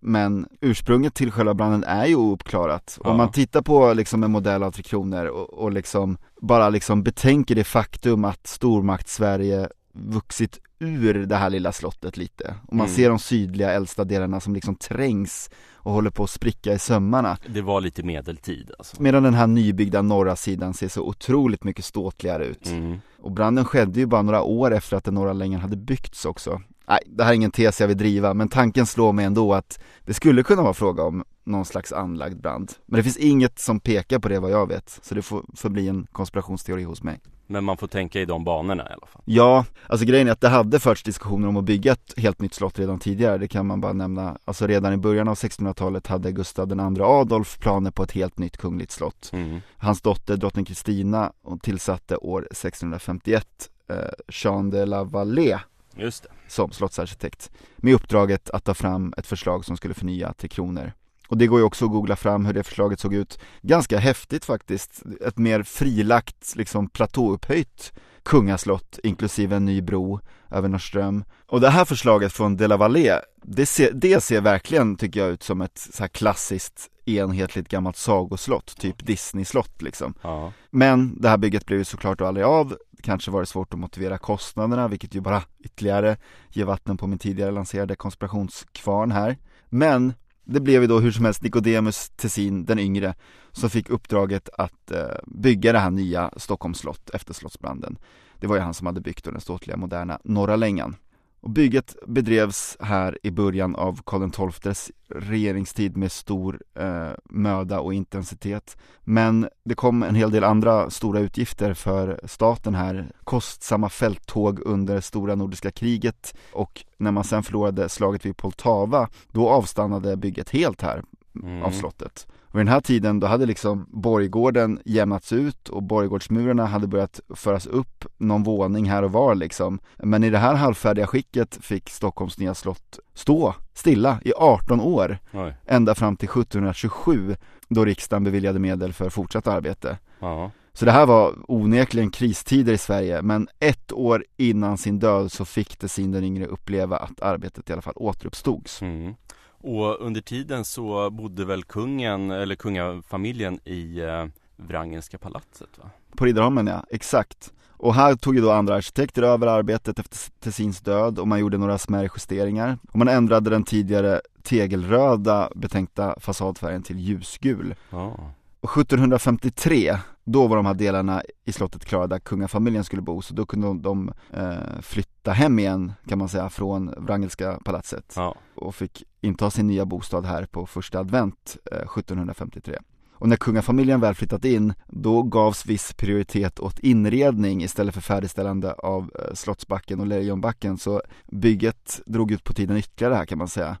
men 0.00 0.46
ursprunget 0.60 1.14
till 1.14 1.30
själva 1.30 1.54
branden 1.54 1.84
är 1.84 2.06
ju 2.06 2.14
ouppklarat. 2.14 2.98
Ja. 3.04 3.10
Om 3.10 3.16
man 3.16 3.32
tittar 3.32 3.62
på 3.62 3.92
liksom 3.92 4.22
en 4.22 4.30
modell 4.30 4.62
av 4.62 4.70
Tre 4.70 4.82
Kronor 4.82 5.26
och, 5.26 5.54
och 5.54 5.72
liksom 5.72 6.18
bara 6.40 6.68
liksom 6.68 7.02
betänker 7.02 7.54
det 7.54 7.64
faktum 7.64 8.24
att 8.24 8.46
stormakt-Sverige 8.46 9.68
vuxit 9.92 10.60
ur 10.82 11.26
det 11.26 11.36
här 11.36 11.50
lilla 11.50 11.72
slottet 11.72 12.16
lite. 12.16 12.54
Och 12.68 12.76
man 12.76 12.86
mm. 12.86 12.96
ser 12.96 13.08
de 13.08 13.18
sydliga 13.18 13.72
äldsta 13.72 14.04
delarna 14.04 14.40
som 14.40 14.54
liksom 14.54 14.74
trängs 14.74 15.50
och 15.74 15.92
håller 15.92 16.10
på 16.10 16.24
att 16.24 16.30
spricka 16.30 16.72
i 16.72 16.78
sömmarna. 16.78 17.38
Det 17.46 17.62
var 17.62 17.80
lite 17.80 18.02
medeltid 18.02 18.70
alltså. 18.78 19.02
Medan 19.02 19.22
den 19.22 19.34
här 19.34 19.46
nybyggda 19.46 20.02
norra 20.02 20.36
sidan 20.36 20.74
ser 20.74 20.88
så 20.88 21.02
otroligt 21.02 21.64
mycket 21.64 21.84
ståtligare 21.84 22.44
ut. 22.44 22.66
Mm. 22.66 22.98
Och 23.18 23.32
branden 23.32 23.64
skedde 23.64 24.00
ju 24.00 24.06
bara 24.06 24.22
några 24.22 24.42
år 24.42 24.74
efter 24.74 24.96
att 24.96 25.04
den 25.04 25.14
norra 25.14 25.32
längan 25.32 25.60
hade 25.60 25.76
byggts 25.76 26.24
också. 26.24 26.60
Nej, 26.88 27.00
det 27.06 27.24
här 27.24 27.30
är 27.30 27.34
ingen 27.34 27.50
tes 27.50 27.80
jag 27.80 27.88
vill 27.88 27.96
driva, 27.96 28.34
men 28.34 28.48
tanken 28.48 28.86
slår 28.86 29.12
mig 29.12 29.24
ändå 29.24 29.54
att 29.54 29.80
det 30.04 30.14
skulle 30.14 30.42
kunna 30.42 30.62
vara 30.62 30.74
fråga 30.74 31.02
om 31.02 31.24
någon 31.44 31.64
slags 31.64 31.92
anlagd 31.92 32.40
brand. 32.40 32.72
Men 32.86 32.96
det 32.96 33.02
finns 33.02 33.16
inget 33.16 33.58
som 33.58 33.80
pekar 33.80 34.18
på 34.18 34.28
det 34.28 34.38
vad 34.38 34.50
jag 34.50 34.68
vet, 34.68 34.98
så 35.02 35.14
det 35.14 35.22
får 35.22 35.44
förbli 35.54 35.88
en 35.88 36.06
konspirationsteori 36.12 36.82
hos 36.82 37.02
mig. 37.02 37.20
Men 37.46 37.64
man 37.64 37.76
får 37.76 37.86
tänka 37.86 38.20
i 38.20 38.24
de 38.24 38.44
banorna 38.44 38.82
i 38.82 38.92
alla 38.92 39.06
fall. 39.06 39.22
Ja, 39.24 39.64
alltså 39.86 40.06
grejen 40.06 40.28
är 40.28 40.32
att 40.32 40.40
det 40.40 40.48
hade 40.48 40.80
förts 40.80 41.02
diskussioner 41.02 41.48
om 41.48 41.56
att 41.56 41.64
bygga 41.64 41.92
ett 41.92 42.14
helt 42.16 42.40
nytt 42.40 42.54
slott 42.54 42.78
redan 42.78 42.98
tidigare, 42.98 43.38
det 43.38 43.48
kan 43.48 43.66
man 43.66 43.80
bara 43.80 43.92
nämna. 43.92 44.38
Alltså 44.44 44.66
redan 44.66 44.92
i 44.92 44.96
början 44.96 45.28
av 45.28 45.34
1600-talet 45.34 46.06
hade 46.06 46.32
Gustav 46.32 46.72
II 46.72 47.02
Adolf 47.02 47.58
planer 47.58 47.90
på 47.90 48.02
ett 48.02 48.12
helt 48.12 48.38
nytt 48.38 48.56
kungligt 48.56 48.92
slott. 48.92 49.30
Mm. 49.32 49.60
Hans 49.76 50.00
dotter 50.00 50.36
drottning 50.36 50.64
Kristina 50.64 51.32
tillsatte 51.62 52.16
år 52.16 52.40
1651 52.50 53.70
eh, 53.88 53.96
Jean 54.28 54.70
de 54.70 54.86
la 54.86 55.04
Vallée 55.04 55.58
Just 55.96 56.22
det. 56.22 56.28
som 56.48 56.72
slottsarkitekt 56.72 57.50
med 57.76 57.94
uppdraget 57.94 58.50
att 58.50 58.64
ta 58.64 58.74
fram 58.74 59.14
ett 59.16 59.26
förslag 59.26 59.64
som 59.64 59.76
skulle 59.76 59.94
förnya 59.94 60.32
Tre 60.32 60.48
Kronor. 60.48 60.92
Och 61.32 61.38
det 61.38 61.46
går 61.46 61.58
ju 61.58 61.64
också 61.64 61.84
att 61.84 61.90
googla 61.90 62.16
fram 62.16 62.46
hur 62.46 62.52
det 62.52 62.62
förslaget 62.62 63.00
såg 63.00 63.14
ut. 63.14 63.38
Ganska 63.62 63.98
häftigt 63.98 64.44
faktiskt. 64.44 65.02
Ett 65.26 65.38
mer 65.38 65.62
frilagt, 65.62 66.56
liksom 66.56 66.88
platåupphöjt 66.88 67.92
kungaslott 68.22 68.98
inklusive 69.02 69.56
en 69.56 69.64
ny 69.64 69.80
bro 69.80 70.20
över 70.50 70.68
Norrström. 70.68 71.24
Och 71.46 71.60
det 71.60 71.70
här 71.70 71.84
förslaget 71.84 72.32
från 72.32 72.56
De 72.56 72.66
la 72.66 72.76
Vallée, 72.76 73.20
det 73.42 73.66
ser, 73.66 73.92
det 73.92 74.20
ser 74.20 74.40
verkligen, 74.40 74.96
tycker 74.96 75.20
jag, 75.20 75.30
ut 75.30 75.42
som 75.42 75.60
ett 75.60 75.78
så 75.92 76.02
här 76.02 76.08
klassiskt 76.08 76.90
enhetligt 77.04 77.68
gammalt 77.68 77.96
sagoslott, 77.96 78.76
typ 78.78 79.06
Disney-slott 79.06 79.82
liksom. 79.82 80.14
Ja. 80.22 80.52
Men 80.70 81.20
det 81.20 81.28
här 81.28 81.36
bygget 81.36 81.66
blev 81.66 81.78
ju 81.78 81.84
såklart 81.84 82.20
aldrig 82.20 82.46
av. 82.46 82.76
Kanske 83.02 83.30
var 83.30 83.40
det 83.40 83.46
svårt 83.46 83.74
att 83.74 83.80
motivera 83.80 84.18
kostnaderna, 84.18 84.88
vilket 84.88 85.14
ju 85.14 85.20
bara 85.20 85.42
ytterligare 85.64 86.16
ger 86.50 86.64
vatten 86.64 86.96
på 86.96 87.06
min 87.06 87.18
tidigare 87.18 87.50
lanserade 87.50 87.96
konspirationskvarn 87.96 89.12
här. 89.12 89.36
Men 89.68 90.14
det 90.44 90.60
blev 90.60 90.82
ju 90.82 90.88
då 90.88 91.00
hur 91.00 91.12
som 91.12 91.24
helst 91.24 91.42
Nicodemus 91.42 92.10
Tessin 92.16 92.64
den 92.64 92.78
yngre 92.78 93.14
som 93.52 93.70
fick 93.70 93.90
uppdraget 93.90 94.48
att 94.58 94.90
eh, 94.90 95.06
bygga 95.26 95.72
det 95.72 95.78
här 95.78 95.90
nya 95.90 96.30
Stockholms 96.36 96.78
slott 96.78 97.10
efter 97.10 97.34
slottsbranden. 97.34 97.98
Det 98.40 98.46
var 98.46 98.56
ju 98.56 98.62
han 98.62 98.74
som 98.74 98.86
hade 98.86 99.00
byggt 99.00 99.24
den 99.24 99.40
ståtliga 99.40 99.76
moderna 99.76 100.18
Norra 100.24 100.56
Längan. 100.56 100.96
Och 101.42 101.50
bygget 101.50 101.96
bedrevs 102.06 102.76
här 102.80 103.18
i 103.22 103.30
början 103.30 103.76
av 103.76 104.00
Karl 104.04 104.50
XIIs 104.50 104.90
regeringstid 105.08 105.96
med 105.96 106.12
stor 106.12 106.62
eh, 106.74 107.10
möda 107.24 107.80
och 107.80 107.94
intensitet. 107.94 108.76
Men 109.00 109.48
det 109.64 109.74
kom 109.74 110.02
en 110.02 110.14
hel 110.14 110.30
del 110.30 110.44
andra 110.44 110.90
stora 110.90 111.20
utgifter 111.20 111.74
för 111.74 112.20
staten 112.24 112.74
här. 112.74 113.12
Kostsamma 113.24 113.88
fälttåg 113.88 114.60
under 114.60 115.00
stora 115.00 115.34
nordiska 115.34 115.70
kriget 115.70 116.34
och 116.52 116.84
när 116.96 117.10
man 117.10 117.24
sen 117.24 117.42
förlorade 117.42 117.88
slaget 117.88 118.26
vid 118.26 118.36
Poltava, 118.36 119.08
då 119.30 119.48
avstannade 119.48 120.16
bygget 120.16 120.50
helt 120.50 120.82
här 120.82 121.02
mm. 121.42 121.62
av 121.62 121.70
slottet. 121.70 122.26
Och 122.52 122.58
vid 122.58 122.66
den 122.66 122.72
här 122.72 122.80
tiden 122.80 123.20
då 123.20 123.26
hade 123.26 123.46
liksom 123.46 123.86
borggården 123.90 124.80
jämnats 124.84 125.32
ut 125.32 125.68
och 125.68 125.82
borggårdsmurarna 125.82 126.66
hade 126.66 126.86
börjat 126.86 127.20
föras 127.34 127.66
upp 127.66 128.04
någon 128.18 128.42
våning 128.42 128.90
här 128.90 129.02
och 129.02 129.12
var 129.12 129.34
liksom. 129.34 129.78
Men 129.98 130.24
i 130.24 130.30
det 130.30 130.38
här 130.38 130.54
halvfärdiga 130.54 131.06
skicket 131.06 131.58
fick 131.60 131.90
Stockholms 131.90 132.38
nya 132.38 132.54
slott 132.54 132.98
stå 133.14 133.54
stilla 133.74 134.20
i 134.24 134.32
18 134.36 134.80
år. 134.80 135.18
Oj. 135.32 135.54
Ända 135.66 135.94
fram 135.94 136.16
till 136.16 136.28
1727 136.28 137.36
då 137.68 137.84
riksdagen 137.84 138.24
beviljade 138.24 138.58
medel 138.58 138.92
för 138.92 139.10
fortsatt 139.10 139.46
arbete. 139.46 139.98
Ja. 140.20 140.50
Så 140.72 140.84
det 140.84 140.92
här 140.92 141.06
var 141.06 141.34
onekligen 141.48 142.10
kristider 142.10 142.72
i 142.72 142.78
Sverige, 142.78 143.22
men 143.22 143.48
ett 143.58 143.92
år 143.92 144.24
innan 144.36 144.78
sin 144.78 144.98
död 144.98 145.32
så 145.32 145.44
fick 145.44 145.76
Tessin 145.76 146.12
den 146.12 146.24
yngre 146.24 146.46
uppleva 146.46 146.96
att 146.96 147.22
arbetet 147.22 147.70
i 147.70 147.72
alla 147.72 147.82
fall 147.82 147.94
återuppstods. 147.96 148.82
Mm. 148.82 149.14
Och 149.62 150.00
under 150.00 150.20
tiden 150.20 150.64
så 150.64 151.10
bodde 151.10 151.44
väl 151.44 151.64
kungen, 151.64 152.30
eller 152.30 152.54
kungafamiljen 152.54 153.60
i 153.64 154.00
eh, 154.00 154.24
Wrangelska 154.56 155.18
palatset 155.18 155.78
va? 155.78 155.90
På 156.16 156.24
Riddarholmen 156.24 156.66
ja, 156.66 156.84
exakt. 156.90 157.52
Och 157.70 157.94
här 157.94 158.14
tog 158.14 158.34
ju 158.34 158.40
då 158.40 158.50
andra 158.50 158.74
arkitekter 158.74 159.22
över 159.22 159.46
arbetet 159.46 159.98
efter 159.98 160.18
Tessins 160.40 160.80
död 160.80 161.18
och 161.18 161.28
man 161.28 161.40
gjorde 161.40 161.58
några 161.58 161.78
smärre 161.78 162.08
justeringar. 162.16 162.78
Och 162.92 162.98
man 162.98 163.08
ändrade 163.08 163.50
den 163.50 163.64
tidigare 163.64 164.20
tegelröda 164.42 165.50
betänkta 165.54 166.20
fasadfärgen 166.20 166.82
till 166.82 166.98
ljusgul. 166.98 167.74
Ja. 167.90 168.32
Och 168.62 168.70
1753, 168.78 169.96
då 170.24 170.46
var 170.46 170.56
de 170.56 170.66
här 170.66 170.74
delarna 170.74 171.22
i 171.44 171.52
slottet 171.52 171.84
klara 171.84 172.06
där 172.06 172.18
kungafamiljen 172.18 172.84
skulle 172.84 173.02
bo, 173.02 173.22
så 173.22 173.34
då 173.34 173.46
kunde 173.46 173.66
de, 173.66 173.82
de 173.82 174.12
eh, 174.32 174.80
flytta 174.82 175.32
hem 175.32 175.58
igen 175.58 175.92
kan 176.08 176.18
man 176.18 176.28
säga 176.28 176.50
från 176.50 176.94
Wrangelska 176.96 177.58
palatset 177.64 178.12
Ja. 178.16 178.34
och 178.54 178.74
fick 178.74 179.04
inta 179.20 179.50
sin 179.50 179.66
nya 179.66 179.84
bostad 179.86 180.26
här 180.26 180.46
på 180.46 180.66
första 180.66 180.98
advent 180.98 181.56
eh, 181.72 181.78
1753. 181.78 182.78
Och 183.14 183.28
när 183.28 183.36
kungafamiljen 183.36 184.00
väl 184.00 184.14
flyttat 184.14 184.44
in, 184.44 184.74
då 184.86 185.22
gavs 185.22 185.66
viss 185.66 185.92
prioritet 185.94 186.60
åt 186.60 186.78
inredning 186.78 187.62
istället 187.62 187.94
för 187.94 188.00
färdigställande 188.00 188.72
av 188.72 189.10
eh, 189.18 189.34
Slottsbacken 189.34 190.00
och 190.00 190.06
Lejonbacken, 190.06 190.78
så 190.78 191.02
bygget 191.26 192.00
drog 192.06 192.30
ut 192.32 192.44
på 192.44 192.52
tiden 192.52 192.76
ytterligare 192.76 193.14
här 193.14 193.26
kan 193.26 193.38
man 193.38 193.48
säga. 193.48 193.76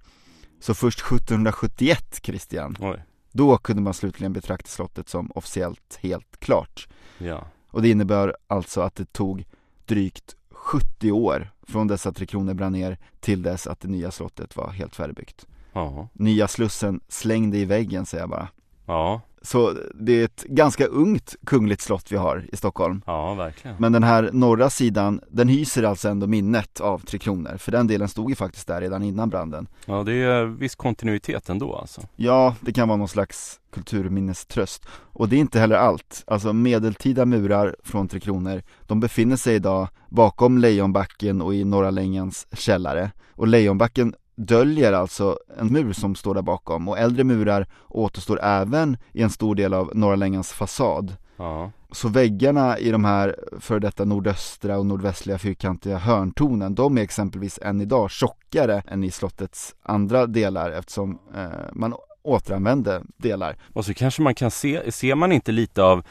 Så 0.60 0.74
först 0.74 1.00
1771, 1.00 2.20
Christian, 2.22 2.76
Oj. 2.80 3.02
Då 3.32 3.56
kunde 3.56 3.82
man 3.82 3.94
slutligen 3.94 4.32
betrakta 4.32 4.68
slottet 4.68 5.08
som 5.08 5.30
officiellt 5.34 5.98
helt 6.00 6.40
klart. 6.40 6.88
Ja. 7.18 7.46
Och 7.70 7.82
det 7.82 7.88
innebär 7.90 8.36
alltså 8.46 8.80
att 8.80 8.94
det 8.94 9.12
tog 9.12 9.44
drygt 9.86 10.36
70 10.50 11.12
år 11.12 11.52
från 11.62 11.86
dess 11.86 12.06
att 12.06 12.16
Tre 12.16 12.26
Kronor 12.26 12.54
brann 12.54 12.72
ner 12.72 12.98
till 13.20 13.42
dess 13.42 13.66
att 13.66 13.80
det 13.80 13.88
nya 13.88 14.10
slottet 14.10 14.56
var 14.56 14.70
helt 14.70 14.96
färdigbyggt. 14.96 15.46
Ja. 15.72 16.08
Nya 16.12 16.48
Slussen 16.48 17.00
slängde 17.08 17.58
i 17.58 17.64
väggen 17.64 18.06
säger 18.06 18.22
jag 18.22 18.30
bara. 18.30 18.48
Ja. 18.86 19.20
Så 19.42 19.74
det 19.94 20.20
är 20.20 20.24
ett 20.24 20.44
ganska 20.44 20.86
ungt 20.86 21.34
kungligt 21.46 21.80
slott 21.80 22.12
vi 22.12 22.16
har 22.16 22.44
i 22.52 22.56
Stockholm. 22.56 23.02
Ja, 23.06 23.34
verkligen. 23.34 23.76
Men 23.78 23.92
den 23.92 24.02
här 24.02 24.30
norra 24.32 24.70
sidan, 24.70 25.20
den 25.30 25.48
hyser 25.48 25.82
alltså 25.82 26.08
ändå 26.08 26.26
minnet 26.26 26.80
av 26.80 26.98
Tre 26.98 27.18
Kronor. 27.18 27.56
För 27.58 27.72
den 27.72 27.86
delen 27.86 28.08
stod 28.08 28.30
ju 28.30 28.36
faktiskt 28.36 28.66
där 28.66 28.80
redan 28.80 29.02
innan 29.02 29.28
branden. 29.28 29.66
Ja, 29.86 30.02
det 30.02 30.12
är 30.12 30.44
viss 30.44 30.74
kontinuitet 30.74 31.48
ändå 31.48 31.76
alltså. 31.76 32.00
Ja, 32.16 32.56
det 32.60 32.72
kan 32.72 32.88
vara 32.88 32.96
någon 32.98 33.08
slags 33.08 33.60
kulturminneströst. 33.72 34.86
Och 34.92 35.28
det 35.28 35.36
är 35.36 35.40
inte 35.40 35.60
heller 35.60 35.76
allt. 35.76 36.24
Alltså 36.26 36.52
medeltida 36.52 37.24
murar 37.26 37.76
från 37.84 38.08
Tre 38.08 38.20
Kronor, 38.20 38.62
de 38.86 39.00
befinner 39.00 39.36
sig 39.36 39.54
idag 39.54 39.88
bakom 40.08 40.58
Lejonbacken 40.58 41.42
och 41.42 41.54
i 41.54 41.64
Norra 41.64 41.90
Längens 41.90 42.46
källare. 42.52 43.10
Och 43.30 43.46
Lejonbacken 43.46 44.14
döljer 44.46 44.92
alltså 44.92 45.38
en 45.58 45.72
mur 45.72 45.92
som 45.92 46.14
står 46.14 46.34
där 46.34 46.42
bakom 46.42 46.88
och 46.88 46.98
äldre 46.98 47.24
murar 47.24 47.66
återstår 47.88 48.40
även 48.42 48.96
i 49.12 49.22
en 49.22 49.30
stor 49.30 49.54
del 49.54 49.74
av 49.74 49.90
Norra 49.94 50.16
Längans 50.16 50.52
fasad. 50.52 51.16
Ja. 51.36 51.70
Så 51.90 52.08
väggarna 52.08 52.78
i 52.78 52.90
de 52.90 53.04
här 53.04 53.36
för 53.60 53.80
detta 53.80 54.04
nordöstra 54.04 54.78
och 54.78 54.86
nordvästliga 54.86 55.38
fyrkantiga 55.38 55.98
hörntornen, 55.98 56.74
de 56.74 56.98
är 56.98 57.02
exempelvis 57.02 57.58
än 57.62 57.80
idag 57.80 58.10
tjockare 58.10 58.82
än 58.86 59.04
i 59.04 59.10
slottets 59.10 59.74
andra 59.82 60.26
delar 60.26 60.70
eftersom 60.70 61.18
eh, 61.34 61.48
man 61.72 61.94
återanvände 62.22 63.02
delar. 63.16 63.56
Och 63.72 63.84
så 63.84 63.94
kanske 63.94 64.22
man 64.22 64.34
kan 64.34 64.50
se, 64.50 64.92
ser 64.92 65.14
man 65.14 65.32
inte 65.32 65.52
lite 65.52 65.82
av 65.82 66.02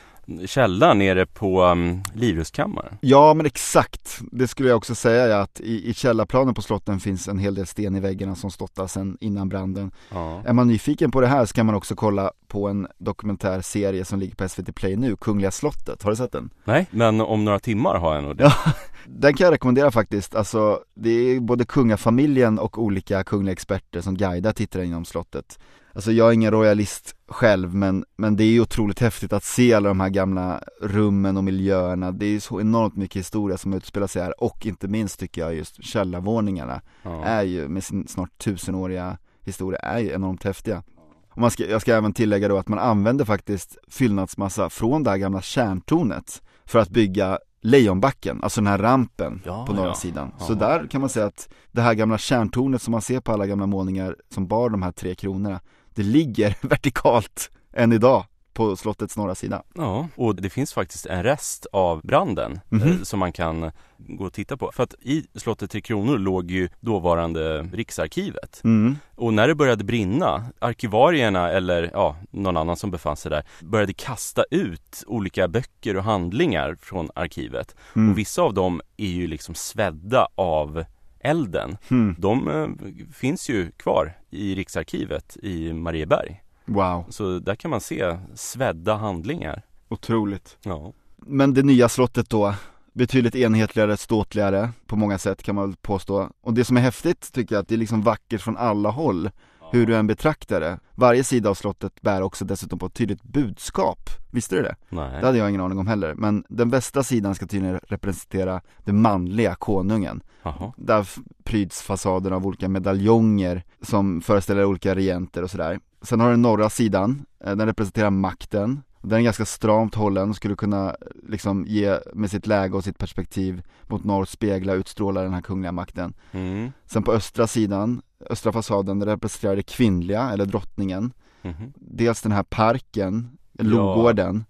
källan 0.45 0.99
nere 0.99 1.25
på 1.25 1.63
um, 1.63 2.03
Livrustkammaren? 2.13 2.97
Ja 3.01 3.33
men 3.33 3.45
exakt, 3.45 4.21
det 4.31 4.47
skulle 4.47 4.69
jag 4.69 4.77
också 4.77 4.95
säga 4.95 5.27
ja, 5.27 5.41
att 5.41 5.59
i, 5.59 5.89
i 5.89 5.93
källarplanen 5.93 6.53
på 6.53 6.61
slotten 6.61 6.99
finns 6.99 7.27
en 7.27 7.39
hel 7.39 7.55
del 7.55 7.67
sten 7.67 7.95
i 7.95 7.99
väggarna 7.99 8.35
som 8.35 8.51
stått 8.51 8.75
där 8.75 8.87
sedan 8.87 9.17
innan 9.19 9.49
branden. 9.49 9.91
Ja. 10.09 10.41
Är 10.45 10.53
man 10.53 10.67
nyfiken 10.67 11.11
på 11.11 11.21
det 11.21 11.27
här 11.27 11.45
så 11.45 11.53
kan 11.53 11.65
man 11.65 11.75
också 11.75 11.95
kolla 11.95 12.31
på 12.47 12.67
en 12.67 12.87
dokumentärserie 12.97 14.05
som 14.05 14.19
ligger 14.19 14.35
på 14.35 14.49
SVT 14.49 14.75
Play 14.75 14.95
nu, 14.95 15.15
Kungliga 15.15 15.51
slottet, 15.51 16.03
har 16.03 16.11
du 16.11 16.15
sett 16.15 16.31
den? 16.31 16.49
Nej, 16.63 16.87
men 16.91 17.21
om 17.21 17.45
några 17.45 17.59
timmar 17.59 17.95
har 17.95 18.15
jag 18.15 18.23
nog 18.23 18.37
det. 18.37 18.43
Ja, 18.43 18.53
den 19.05 19.33
kan 19.33 19.45
jag 19.45 19.53
rekommendera 19.53 19.91
faktiskt, 19.91 20.35
alltså 20.35 20.79
det 20.95 21.09
är 21.09 21.39
både 21.39 21.65
kungafamiljen 21.65 22.59
och 22.59 22.77
olika 22.77 23.23
kungliga 23.23 23.53
experter 23.53 24.01
som 24.01 24.17
guidar 24.17 24.51
tittare 24.51 24.85
inom 24.85 25.05
slottet 25.05 25.59
Alltså 25.93 26.11
jag 26.11 26.29
är 26.29 26.33
ingen 26.33 26.51
royalist 26.51 27.15
själv 27.27 27.75
men, 27.75 28.05
men 28.15 28.35
det 28.35 28.43
är 28.43 28.47
ju 28.51 28.61
otroligt 28.61 28.99
häftigt 28.99 29.33
att 29.33 29.43
se 29.43 29.73
alla 29.73 29.87
de 29.89 29.99
här 29.99 30.09
gamla 30.09 30.61
rummen 30.81 31.37
och 31.37 31.43
miljöerna 31.43 32.11
Det 32.11 32.25
är 32.25 32.29
ju 32.29 32.39
så 32.39 32.61
enormt 32.61 32.95
mycket 32.95 33.19
historia 33.19 33.57
som 33.57 33.73
utspelar 33.73 34.07
sig 34.07 34.21
här 34.23 34.43
och 34.43 34.65
inte 34.65 34.87
minst 34.87 35.19
tycker 35.19 35.41
jag 35.41 35.55
just 35.55 35.83
källarvåningarna 35.83 36.81
Ja. 37.03 37.23
är 37.23 37.43
ju 37.43 37.67
med 37.67 37.83
sin 37.83 38.07
snart 38.07 38.37
tusenåriga 38.37 39.17
historia 39.41 39.79
är 39.79 39.99
ju 39.99 40.11
enormt 40.11 40.43
häftiga 40.43 40.83
och 41.29 41.37
man 41.41 41.51
ska, 41.51 41.65
jag 41.69 41.81
ska 41.81 41.93
även 41.95 42.13
tillägga 42.13 42.47
då 42.47 42.57
att 42.57 42.67
man 42.67 42.79
använder 42.79 43.25
faktiskt 43.25 43.77
fyllnadsmassa 43.87 44.69
från 44.69 45.03
det 45.03 45.09
här 45.09 45.17
gamla 45.17 45.41
kärntornet 45.41 46.41
för 46.65 46.79
att 46.79 46.89
bygga 46.89 47.39
Lejonbacken, 47.63 48.39
alltså 48.43 48.61
den 48.61 48.67
här 48.67 48.77
rampen 48.77 49.41
Ja, 49.45 49.65
på 49.65 49.73
norra 49.73 49.87
ja. 49.87 49.93
sidan. 49.95 50.31
Ja. 50.39 50.45
Så 50.45 50.53
där 50.53 50.87
kan 50.87 51.01
man 51.01 51.09
säga 51.09 51.25
att 51.25 51.49
det 51.71 51.81
här 51.81 51.93
gamla 51.93 52.17
kärntornet 52.17 52.81
som 52.81 52.91
man 52.91 53.01
ser 53.01 53.19
på 53.19 53.31
alla 53.31 53.47
gamla 53.47 53.65
målningar 53.65 54.15
som 54.33 54.47
bar 54.47 54.69
de 54.69 54.81
här 54.81 54.91
tre 54.91 55.15
kronorna, 55.15 55.59
det 55.95 56.03
ligger 56.03 56.55
vertikalt 56.67 57.51
än 57.73 57.93
idag 57.93 58.25
på 58.53 58.75
slottets 58.75 59.17
norra 59.17 59.35
sida. 59.35 59.63
Ja, 59.75 60.07
och 60.15 60.35
det 60.35 60.49
finns 60.49 60.73
faktiskt 60.73 61.05
en 61.05 61.23
rest 61.23 61.65
av 61.71 62.01
branden 62.03 62.59
Mhm. 62.69 62.81
eh, 62.91 63.01
som 63.03 63.19
man 63.19 63.31
kan 63.33 63.71
gå 63.97 64.25
och 64.25 64.33
titta 64.33 64.57
på. 64.57 64.71
För 64.73 64.83
att 64.83 64.93
i 65.01 65.25
slottet 65.35 65.71
Tre 65.71 65.81
Kronor 65.81 66.17
låg 66.17 66.51
ju 66.51 66.69
dåvarande 66.79 67.63
Riksarkivet. 67.63 68.61
Mm. 68.63 68.97
Och 69.15 69.33
när 69.33 69.47
det 69.47 69.55
började 69.55 69.83
brinna, 69.83 70.45
arkivarierna 70.59 71.49
eller 71.49 71.89
ja, 71.93 72.15
någon 72.31 72.57
annan 72.57 72.77
som 72.77 72.91
befann 72.91 73.17
sig 73.17 73.29
där 73.31 73.43
började 73.61 73.93
kasta 73.93 74.43
ut 74.51 75.03
olika 75.07 75.47
böcker 75.47 75.97
och 75.97 76.03
handlingar 76.03 76.75
från 76.81 77.09
arkivet. 77.15 77.75
Mm. 77.95 78.11
Och 78.11 78.17
vissa 78.17 78.41
av 78.41 78.53
dem 78.53 78.81
är 78.97 79.07
ju 79.07 79.27
liksom 79.27 79.55
svedda 79.55 80.27
av 80.35 80.83
elden. 81.23 81.77
Mm. 81.89 82.15
De 82.17 82.47
eh, 82.47 82.67
finns 83.13 83.49
ju 83.49 83.71
kvar 83.71 84.13
i 84.29 84.55
Riksarkivet 84.55 85.37
i 85.41 85.73
Marieberg. 85.73 86.41
Wow, 86.65 87.05
Så 87.09 87.39
där 87.39 87.55
kan 87.55 87.71
man 87.71 87.81
se 87.81 88.17
svedda 88.35 88.95
handlingar. 88.95 89.61
otroligt. 89.89 90.57
Ja. 90.63 90.93
Men 91.17 91.53
det 91.53 91.63
nya 91.63 91.89
slottet 91.89 92.29
då, 92.29 92.53
betydligt 92.93 93.35
enhetligare, 93.35 93.97
ståtligare 93.97 94.69
på 94.87 94.95
många 94.95 95.17
sätt 95.17 95.43
kan 95.43 95.55
man 95.55 95.69
väl 95.69 95.77
påstå. 95.81 96.29
Och 96.41 96.53
det 96.53 96.63
som 96.65 96.77
är 96.77 96.81
häftigt 96.81 97.33
tycker 97.33 97.55
jag 97.55 97.61
att 97.61 97.67
det 97.67 97.75
är 97.75 97.79
liksom 97.79 98.01
vackert 98.01 98.41
från 98.41 98.57
alla 98.57 98.89
håll, 98.89 99.29
hur 99.71 99.85
du 99.85 99.95
än 99.95 100.07
betraktar 100.07 100.59
det. 100.59 100.79
Varje 100.95 101.23
sida 101.23 101.49
av 101.49 101.53
slottet 101.53 102.01
bär 102.01 102.21
också 102.21 102.45
dessutom 102.45 102.79
på 102.79 102.85
ett 102.85 102.93
tydligt 102.93 103.23
budskap. 103.23 104.09
Visste 104.31 104.55
du 104.55 104.61
det? 104.61 104.75
Nej. 104.89 105.19
Det 105.19 105.25
hade 105.25 105.37
jag 105.37 105.49
ingen 105.49 105.61
aning 105.61 105.79
om 105.79 105.87
heller. 105.87 106.13
Men 106.15 106.43
den 106.49 106.69
västra 106.69 107.03
sidan 107.03 107.35
ska 107.35 107.47
tydligen 107.47 107.79
representera 107.87 108.61
den 108.83 109.01
manliga 109.01 109.55
konungen. 109.55 110.23
Jaha. 110.43 110.73
Där 110.77 111.07
pryds 111.43 111.81
fasaden 111.81 112.33
av 112.33 112.47
olika 112.47 112.69
medaljonger 112.69 113.63
som 113.81 114.21
föreställer 114.21 114.65
olika 114.65 114.95
regenter 114.95 115.43
och 115.43 115.51
sådär. 115.51 115.79
Sen 116.01 116.19
har 116.19 116.27
du 116.27 116.33
den 116.33 116.41
norra 116.41 116.69
sidan, 116.69 117.25
eh, 117.45 117.55
den 117.55 117.67
representerar 117.67 118.09
makten. 118.09 118.81
Den 119.01 119.19
är 119.19 119.23
ganska 119.23 119.45
stramt 119.45 119.95
hållen, 119.95 120.33
skulle 120.33 120.55
kunna 120.55 120.95
liksom 121.27 121.65
ge 121.67 121.99
med 122.13 122.31
sitt 122.31 122.47
läge 122.47 122.75
och 122.77 122.83
sitt 122.83 122.97
perspektiv 122.97 123.61
mot 123.87 124.03
norr 124.03 124.25
spegla, 124.25 124.73
utstråla 124.73 125.21
den 125.21 125.33
här 125.33 125.41
kungliga 125.41 125.71
makten. 125.71 126.13
Mm. 126.31 126.71
Sen 126.85 127.03
på 127.03 127.11
östra 127.11 127.47
sidan, 127.47 128.01
östra 128.29 128.51
fasaden, 128.51 128.99
den 128.99 129.07
representerar 129.09 129.55
det 129.55 129.63
kvinnliga, 129.63 130.29
eller 130.31 130.45
drottningen. 130.45 131.13
Mhm. 131.41 131.73
Dels 131.75 132.21
den 132.21 132.31
här 132.31 132.43
parken, 132.43 133.37
Ja. 133.53 133.63
Logården, 133.63 134.45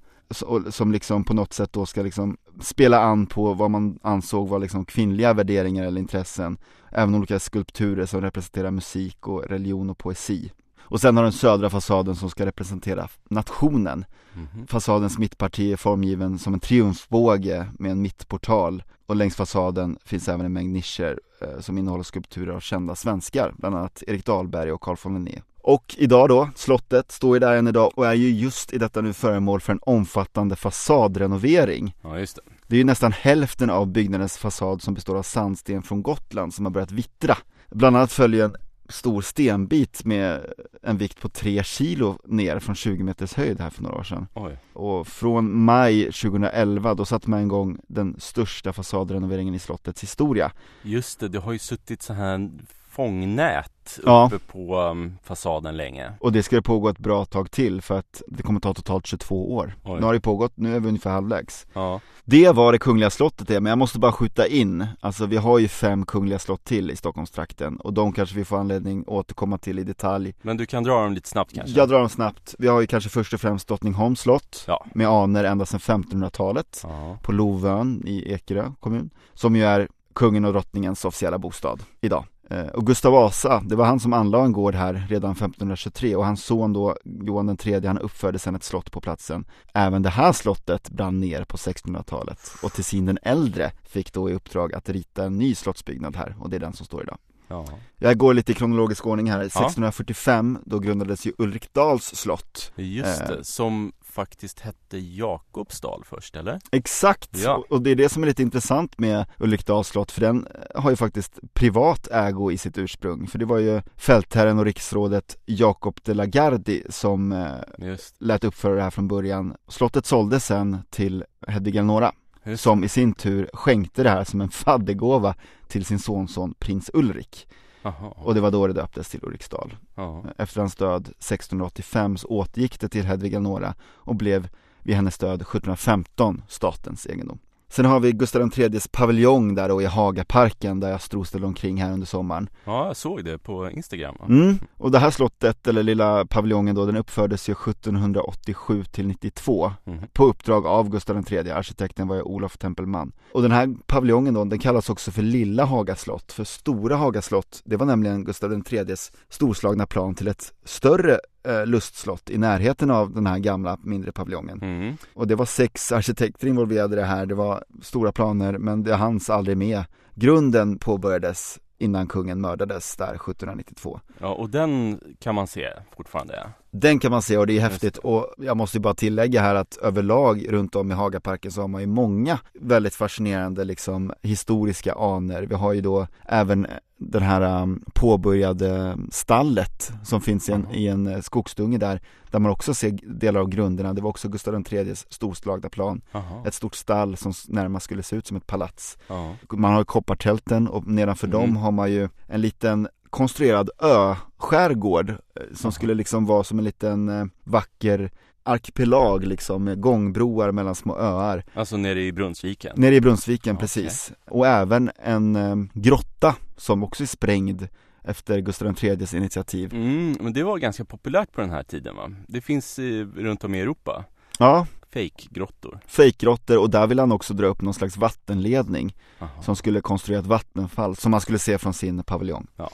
och- 0.45 0.73
som 0.73 0.91
liksom 0.91 1.23
på 1.23 1.33
något 1.33 1.53
sätt 1.53 1.73
då 1.73 1.85
ska 1.85 2.01
liksom 2.01 2.37
spela 2.61 2.99
an 3.01 3.25
på 3.25 3.53
vad 3.53 3.71
man 3.71 3.99
ansåg 4.01 4.47
var 4.49 4.59
liksom 4.59 4.85
kvinnliga 4.85 5.33
värderingar 5.33 5.83
eller 5.83 6.01
intressen. 6.01 6.57
Även 6.91 7.15
olika 7.15 7.39
skulpturer 7.39 8.05
som 8.05 8.21
representerar 8.21 8.71
musik 8.71 9.27
och 9.27 9.43
religion 9.43 9.89
och 9.89 9.97
poesi. 9.97 10.51
Och 10.91 11.01
sen 11.01 11.17
har 11.17 11.23
den 11.23 11.33
södra 11.33 11.69
fasaden 11.69 12.15
som 12.15 12.29
ska 12.29 12.45
representera 12.45 13.07
nationen. 13.29 14.05
Mhm. 14.33 14.67
Fasadens 14.67 15.17
mittparti 15.17 15.71
är 15.71 15.77
formgiven 15.77 16.39
som 16.39 16.53
en 16.53 16.59
triumfbåge 16.59 17.67
med 17.79 17.91
en 17.91 18.01
mittportal 18.01 18.83
och 19.05 19.15
längs 19.15 19.35
fasaden 19.35 19.97
finns 20.05 20.27
även 20.27 20.45
en 20.45 20.53
mängd 20.53 20.73
nischer 20.73 21.19
eh, 21.41 21.59
som 21.59 21.77
innehåller 21.77 22.03
skulpturer 22.03 22.53
av 22.53 22.59
kända 22.59 22.95
svenskar, 22.95 23.53
bland 23.57 23.75
annat 23.75 24.03
Erik 24.07 24.25
Dahlberg 24.25 24.71
och 24.71 24.81
Carl 24.81 24.97
von 25.03 25.13
Linné. 25.13 25.41
Och 25.61 25.95
idag 25.97 26.29
då, 26.29 26.49
slottet 26.55 27.11
står 27.11 27.35
ju 27.35 27.39
där 27.39 27.55
än 27.55 27.67
idag 27.67 27.91
och 27.95 28.07
är 28.07 28.13
ju 28.13 28.29
just 28.29 28.73
i 28.73 28.77
detta 28.77 29.01
nu 29.01 29.13
föremål 29.13 29.61
för 29.61 29.73
en 29.73 29.79
omfattande 29.81 30.55
fasadrenovering. 30.55 31.95
Ja, 32.01 32.19
just 32.19 32.35
det. 32.35 32.41
Det 32.67 32.75
är 32.75 32.77
ju 32.77 32.83
nästan 32.83 33.11
hälften 33.11 33.69
av 33.69 33.87
byggnadens 33.87 34.37
fasad 34.37 34.81
som 34.81 34.93
består 34.93 35.17
av 35.17 35.23
sandsten 35.23 35.83
från 35.83 36.03
Gotland 36.03 36.53
som 36.53 36.65
har 36.65 36.71
börjat 36.71 36.91
vittra. 36.91 37.37
Bland 37.69 37.97
annat 37.97 38.11
följer 38.11 38.45
en 38.45 38.55
stor 38.91 39.21
stenbit 39.21 40.05
med 40.05 40.53
en 40.81 40.97
vikt 40.97 41.21
på 41.21 41.29
3 41.29 41.63
kilo 41.63 42.19
ner 42.25 42.59
från 42.59 42.75
20 42.75 43.03
meters 43.03 43.33
höjd 43.33 43.59
här 43.59 43.69
för 43.69 43.83
några 43.83 43.95
år 43.95 44.03
sedan. 44.03 44.27
Oj. 44.33 44.57
Och 44.73 45.07
från 45.07 45.63
maj 45.63 46.05
2011 46.05 46.93
då 46.93 47.05
satte 47.05 47.29
man 47.29 47.41
igång 47.41 47.79
den 47.87 48.15
största 48.19 48.73
fasadrenoveringen 48.73 49.55
i 49.55 49.59
slottets 49.59 50.03
historia. 50.03 50.51
Just 50.81 51.19
det, 51.19 51.27
det 51.27 51.39
har 51.39 51.51
ju 51.51 51.59
suttit 51.59 52.01
så 52.01 52.13
här 52.13 52.49
fångnät 52.91 53.99
Ja. 54.05 54.29
uppe 54.33 54.51
på 54.51 54.79
um, 54.79 55.17
fasaden 55.23 55.77
länge. 55.77 56.11
Och 56.19 56.31
det 56.31 56.43
ska 56.43 56.61
pågå 56.61 56.89
ett 56.89 56.97
bra 56.99 57.25
tag 57.25 57.51
till 57.51 57.81
för 57.81 57.99
att 57.99 58.21
det 58.27 58.43
kommer 58.43 58.59
ta 58.59 58.73
totalt 58.73 59.05
22 59.07 59.55
år. 59.55 59.75
Oj. 59.83 59.99
Nu 59.99 60.05
har 60.05 60.13
det 60.13 60.19
pågått, 60.19 60.51
nu 60.55 60.75
är 60.75 60.79
vi 60.79 60.87
ungefär 60.87 61.11
halvvägs. 61.11 61.67
Ja, 61.73 61.99
Det 62.23 62.51
var 62.51 62.71
det 62.71 62.77
kungliga 62.79 63.09
slottet 63.09 63.49
är, 63.49 63.59
men 63.59 63.69
jag 63.69 63.77
måste 63.77 63.99
bara 63.99 64.11
skjuta 64.11 64.47
in, 64.47 64.85
alltså 64.99 65.25
vi 65.25 65.37
har 65.37 65.59
ju 65.59 65.67
fem 65.67 66.05
kungliga 66.05 66.39
slott 66.39 66.63
till 66.63 66.91
i 66.91 66.95
Stockholmstrakten 66.95 67.77
och 67.77 67.93
de 67.93 68.13
kanske 68.13 68.35
vi 68.35 68.45
får 68.45 68.57
anledning 68.59 69.03
återkomma 69.07 69.57
till 69.57 69.79
i 69.79 69.83
detalj. 69.83 70.33
men 70.41 70.57
du 70.57 70.65
kan 70.65 70.83
dra 70.83 71.03
dem 71.03 71.13
lite 71.13 71.29
snabbt 71.29 71.53
kanske? 71.55 71.79
Jag 71.79 71.89
drar 71.89 71.99
dem 71.99 72.09
snabbt, 72.09 72.55
vi 72.59 72.67
har 72.67 72.81
ju 72.81 72.87
kanske 72.87 73.09
först 73.09 73.33
och 73.33 73.41
främst 73.41 73.67
Drottningholms 73.67 74.19
slott 74.19 74.63
Ja. 74.67 74.85
med 74.93 75.07
aner 75.07 75.43
ända 75.43 75.65
sedan 75.65 75.79
1500-talet 75.79 76.79
Ja. 76.83 77.17
på 77.23 77.31
Lovön 77.31 78.03
i 78.05 78.31
Ekerö 78.33 78.71
kommun, 78.79 79.09
som 79.33 79.55
ju 79.55 79.63
är 79.63 79.87
kungen 80.15 80.45
och 80.45 80.53
drottningens 80.53 81.05
officiella 81.05 81.37
bostad 81.37 81.79
idag. 82.01 82.25
Eh, 82.51 82.67
Och 82.67 82.85
Gustav 82.87 83.11
Vasa, 83.13 83.61
det 83.65 83.75
var 83.75 83.85
han 83.85 83.99
som 83.99 84.13
anlade 84.13 84.43
en 84.43 84.51
gård 84.51 84.75
här 84.75 85.05
redan 85.09 85.31
1523 85.31 86.15
och 86.15 86.25
hans 86.25 86.43
son 86.45 86.73
då, 86.73 86.95
Johan 87.05 87.45
den 87.45 87.57
tredje, 87.57 87.89
han 87.89 87.97
uppförde 87.97 88.39
sedan 88.39 88.55
ett 88.55 88.63
slott 88.63 88.91
på 88.91 89.01
platsen. 89.01 89.45
Även 89.73 90.01
det 90.01 90.09
här 90.09 90.31
slottet 90.31 90.89
brann 90.89 91.19
ner 91.19 91.43
på 91.43 91.57
1600-talet 91.57 92.39
och 92.63 92.73
Tessin 92.73 93.05
den 93.05 93.17
äldre 93.21 93.71
fick 93.83 94.13
då 94.13 94.29
i 94.29 94.33
uppdrag 94.33 94.73
att 94.73 94.89
rita 94.89 95.23
en 95.25 95.37
ny 95.37 95.55
slottsbyggnad 95.55 96.15
här 96.15 96.35
och 96.39 96.49
det 96.49 96.55
är 96.55 96.59
den 96.59 96.73
som 96.73 96.85
står 96.85 97.03
idag. 97.03 97.17
ja. 97.47 97.65
Jag 97.97 98.17
går 98.17 98.33
lite 98.33 98.51
i 98.51 98.55
kronologisk 98.55 99.07
ordning 99.07 99.31
här, 99.31 99.39
Ja. 99.39 99.45
1645 99.45 100.57
då 100.65 100.79
grundades 100.79 101.25
ju 101.25 101.33
Ulrikdals 101.37 102.03
slott 102.15 102.71
Just 102.75 103.21
Eh. 103.21 103.27
det, 103.27 103.43
som 103.43 103.91
faktiskt 104.11 104.59
hette 104.59 104.97
Jakobsdal 104.97 106.03
först 106.05 106.35
eller? 106.35 106.59
Exakt! 106.71 107.29
Ja. 107.37 107.63
Och- 107.69 107.81
det 107.81 107.89
är 107.91 107.95
det 107.95 108.09
som 108.09 108.23
är 108.23 108.27
lite 108.27 108.41
intressant 108.41 108.99
med 108.99 109.25
Ulrikdals 109.39 109.87
slott, 109.87 110.11
för 110.11 110.21
den 110.21 110.47
eh, 110.47 110.81
har 110.81 110.89
ju 110.89 110.95
faktiskt 110.95 111.39
privat 111.53 112.07
ägo 112.11 112.51
i 112.51 112.57
sitt 112.57 112.77
ursprung. 112.77 113.27
För 113.27 113.39
det 113.39 113.45
var 113.45 113.57
ju 113.57 113.81
fältherren 113.95 114.59
och 114.59 114.65
riksrådet 114.65 115.37
Jacob 115.45 115.99
de 116.03 116.13
la 116.13 116.25
Gardie 116.25 116.83
som 116.89 117.31
eh, 117.31 117.87
Just, 117.87 118.15
lät 118.19 118.43
uppföra 118.43 118.75
det 118.75 118.81
här 118.81 118.89
från 118.91 119.07
början. 119.07 119.55
Slottet 119.67 120.05
såldes 120.05 120.45
sen 120.45 120.77
till 120.89 121.23
Hedvig 121.47 121.75
Eleonora, 121.75 122.11
som 122.57 122.83
i 122.83 122.89
sin 122.89 123.13
tur 123.13 123.49
skänkte 123.53 124.03
det 124.03 124.09
här 124.09 124.23
som 124.23 124.41
en 124.41 124.49
faddergåva 124.49 125.35
till 125.67 125.85
sin 125.85 125.99
sonson 125.99 126.53
prins 126.59 126.91
Ulrik. 126.93 127.47
Jaha, 127.81 128.13
Och 128.15 128.33
det 128.33 128.41
var 128.41 128.51
då 128.51 128.67
det 128.67 128.73
döptes 128.73 129.09
till 129.09 129.19
Ulriksdal. 129.23 129.75
ja. 129.95 130.23
Efter 130.37 130.59
hans 130.59 130.75
död 130.75 131.01
1685 131.01 132.17
så 132.17 132.27
återgick 132.27 132.79
det 132.79 132.89
till 132.89 133.05
Hedvig 133.05 133.33
Eleonora 133.33 133.73
och 133.83 134.15
blev 134.15 134.49
vid 134.83 134.95
hennes 134.95 135.17
död 135.17 135.41
1715 135.41 136.41
statens 136.47 137.05
egendom. 137.07 137.39
Sen 137.71 137.85
har 137.85 137.99
vi 137.99 138.11
Gustav 138.11 138.51
IIIs 138.57 138.87
paviljong 138.87 139.55
där 139.55 139.69
då 139.69 139.81
i 139.81 139.85
Hagaparken 139.85 140.79
där 140.79 140.89
jag 140.91 141.01
strosade 141.01 141.45
omkring 141.45 141.81
här 141.81 141.93
under 141.93 142.07
sommaren. 142.07 142.49
ja, 142.65 142.87
jag 142.87 142.95
såg 142.97 143.25
det 143.25 143.37
på 143.37 143.69
Instagram 143.69 144.15
Mm. 144.29 144.55
Och 144.77 144.91
det 144.91 144.99
här 144.99 145.11
slottet, 145.11 145.67
eller 145.67 145.83
lilla 145.83 146.25
paviljongen 146.25 146.75
då, 146.75 146.85
den 146.85 146.95
uppfördes 146.97 147.49
ju 147.49 147.53
1787 147.53 148.83
till 148.83 149.07
92 149.07 149.71
Mhm. 149.83 149.99
på 150.13 150.25
uppdrag 150.25 150.65
av 150.67 150.89
Gustav 150.89 151.23
III, 151.31 151.51
arkitekten 151.51 152.07
var 152.07 152.15
ju 152.15 152.21
Olof 152.21 152.57
Tempelman. 152.57 153.11
Och 153.33 153.41
den 153.41 153.51
här 153.51 153.75
paviljongen 153.87 154.33
då, 154.33 154.45
den 154.45 154.59
kallas 154.59 154.89
också 154.89 155.11
för 155.11 155.21
Lilla 155.21 155.65
Haga 155.65 155.95
slott, 155.95 156.31
för 156.31 156.43
Stora 156.43 156.95
Haga 156.95 157.21
slott, 157.21 157.61
det 157.65 157.77
var 157.77 157.85
nämligen 157.85 158.23
Gustav 158.23 158.53
IIIs 158.71 159.11
storslagna 159.29 159.85
plan 159.85 160.15
till 160.15 160.27
ett 160.27 160.53
större 160.65 161.19
eh, 161.43 161.65
lustslott 161.65 162.29
i 162.29 162.37
närheten 162.37 162.91
av 162.91 163.13
den 163.13 163.27
här 163.27 163.39
gamla 163.39 163.77
mindre 163.83 164.11
paviljongen. 164.11 164.61
Mm. 164.61 164.97
Och 165.13 165.27
det 165.27 165.35
var 165.35 165.45
sex 165.45 165.91
arkitekter 165.91 166.47
involverade 166.47 166.93
i 166.93 166.99
det 166.99 167.05
här, 167.05 167.25
det 167.25 167.35
var 167.35 167.63
stora 167.81 168.11
planer 168.11 168.57
men 168.57 168.83
det 168.83 168.95
hanns 168.95 169.29
aldrig 169.29 169.57
med. 169.57 169.83
Grunden 170.15 170.77
påbörjades 170.77 171.59
innan 171.81 172.07
kungen 172.07 172.41
mördades 172.41 172.95
där 172.95 173.05
1792. 173.05 173.99
Ja, 174.19 174.27
och 174.27 174.49
den 174.49 174.99
kan 175.19 175.35
man 175.35 175.47
se 175.47 175.67
fortfarande 175.95 176.35
ja. 176.35 176.51
Den 176.71 176.99
kan 176.99 177.11
man 177.11 177.21
se 177.21 177.37
och 177.37 177.47
det 177.47 177.57
är 177.57 177.61
häftigt 177.61 177.97
och 177.97 178.33
jag 178.37 178.57
måste 178.57 178.77
ju 178.77 178.81
bara 178.81 178.93
tillägga 178.93 179.41
här 179.41 179.55
att 179.55 179.77
överlag 179.77 180.45
runt 180.49 180.75
om 180.75 180.91
i 180.91 180.93
Hagaparken 180.93 181.51
så 181.51 181.61
har 181.61 181.67
man 181.67 181.81
ju 181.81 181.87
många 181.87 182.39
väldigt 182.53 182.95
fascinerande 182.95 183.63
liksom 183.63 184.13
historiska 184.21 184.93
aner. 184.93 185.43
Vi 185.43 185.55
har 185.55 185.73
ju 185.73 185.81
då 185.81 186.07
även 186.25 186.67
den 187.03 187.21
här 187.23 187.61
um, 187.61 187.83
påbörjade 187.93 188.97
stallet 189.11 189.91
som 190.03 190.21
finns 190.21 190.49
i 190.49 190.51
en, 190.51 190.67
i 190.71 190.87
en 190.87 191.07
eh, 191.07 191.21
skogsdunge 191.21 191.77
där, 191.77 192.01
där 192.31 192.39
man 192.39 192.51
också 192.51 192.73
ser 192.73 192.99
delar 193.19 193.39
av 193.41 193.49
grunderna. 193.49 193.93
Det 193.93 194.01
var 194.01 194.09
också 194.09 194.29
Gustav 194.29 194.63
IIIs 194.71 195.05
storslagna 195.09 195.69
plan. 195.69 196.01
Jaha, 196.11 196.43
Ett 196.45 196.53
stort 196.53 196.75
stall 196.75 197.17
som 197.17 197.33
närmast 197.47 197.83
skulle 197.85 198.03
se 198.03 198.15
ut 198.15 198.27
som 198.27 198.37
ett 198.37 198.47
palats. 198.47 198.97
ja. 199.07 199.35
Man 199.51 199.73
har 199.73 199.83
koppartälten 199.83 200.67
och 200.67 200.87
nedanför 200.87 201.27
Mm. 201.27 201.39
dem 201.41 201.55
har 201.57 201.71
man 201.71 201.91
ju 201.91 202.09
en 202.27 202.41
liten 202.41 202.87
konstruerad 203.09 203.69
ö-skärgård 203.79 205.09
eh, 205.09 205.15
som 205.55 205.71
skulle 205.71 205.93
liksom 205.93 206.25
vara 206.25 206.43
som 206.43 206.57
en 206.59 206.65
liten 206.65 207.09
eh, 207.09 207.25
vacker 207.43 208.11
arkipelag 208.43 209.23
liksom 209.25 209.63
med 209.63 209.81
gångbroar 209.81 210.51
mellan 210.51 210.75
små 210.75 210.97
öar. 210.97 211.43
Alltså 211.53 211.77
nere 211.77 212.01
i 212.01 212.11
Brunnsviken 212.11 212.73
Nere 212.75 212.95
i 212.95 213.01
Brunnsviken 213.01 213.55
Okej. 213.55 213.61
precis. 213.61 214.11
Och 214.29 214.47
även 214.47 214.91
en 214.95 215.35
eh, 215.35 215.55
grotta 215.73 216.35
som 216.57 216.83
också 216.83 217.03
är 217.03 217.07
sprängd 217.07 217.67
efter 218.03 218.39
Gustav 218.39 218.77
IIIs 218.83 219.13
initiativ. 219.13 219.73
Mm, 219.73 220.17
men 220.21 220.33
det 220.33 220.43
var 220.43 220.57
ganska 220.57 220.85
populärt 220.85 221.31
på 221.31 221.41
den 221.41 221.49
här 221.49 221.63
tiden 221.63 221.95
va? 221.95 222.11
Det 222.27 222.41
finns 222.41 222.79
eh, 222.79 223.07
runt 223.15 223.43
om 223.43 223.55
i 223.55 223.59
Europa 223.61 224.05
Ja, 224.39 224.67
Fake-grottor 224.93 225.79
fejkgrottor 225.87 226.57
och 226.57 226.69
där 226.69 226.87
vill 226.87 226.99
han 226.99 227.11
också 227.11 227.33
dra 227.33 227.47
upp 227.47 227.61
någon 227.61 227.73
slags 227.73 227.97
vattenledning 227.97 228.95
Jaha. 229.19 229.29
som 229.41 229.55
skulle 229.55 229.81
konstruera 229.81 230.19
ett 230.19 230.27
vattenfall 230.27 230.95
som 230.95 231.11
man 231.11 231.21
skulle 231.21 231.39
se 231.39 231.57
från 231.57 231.73
sin 231.73 232.03
paviljong. 232.03 232.47
Ja. 232.55 232.69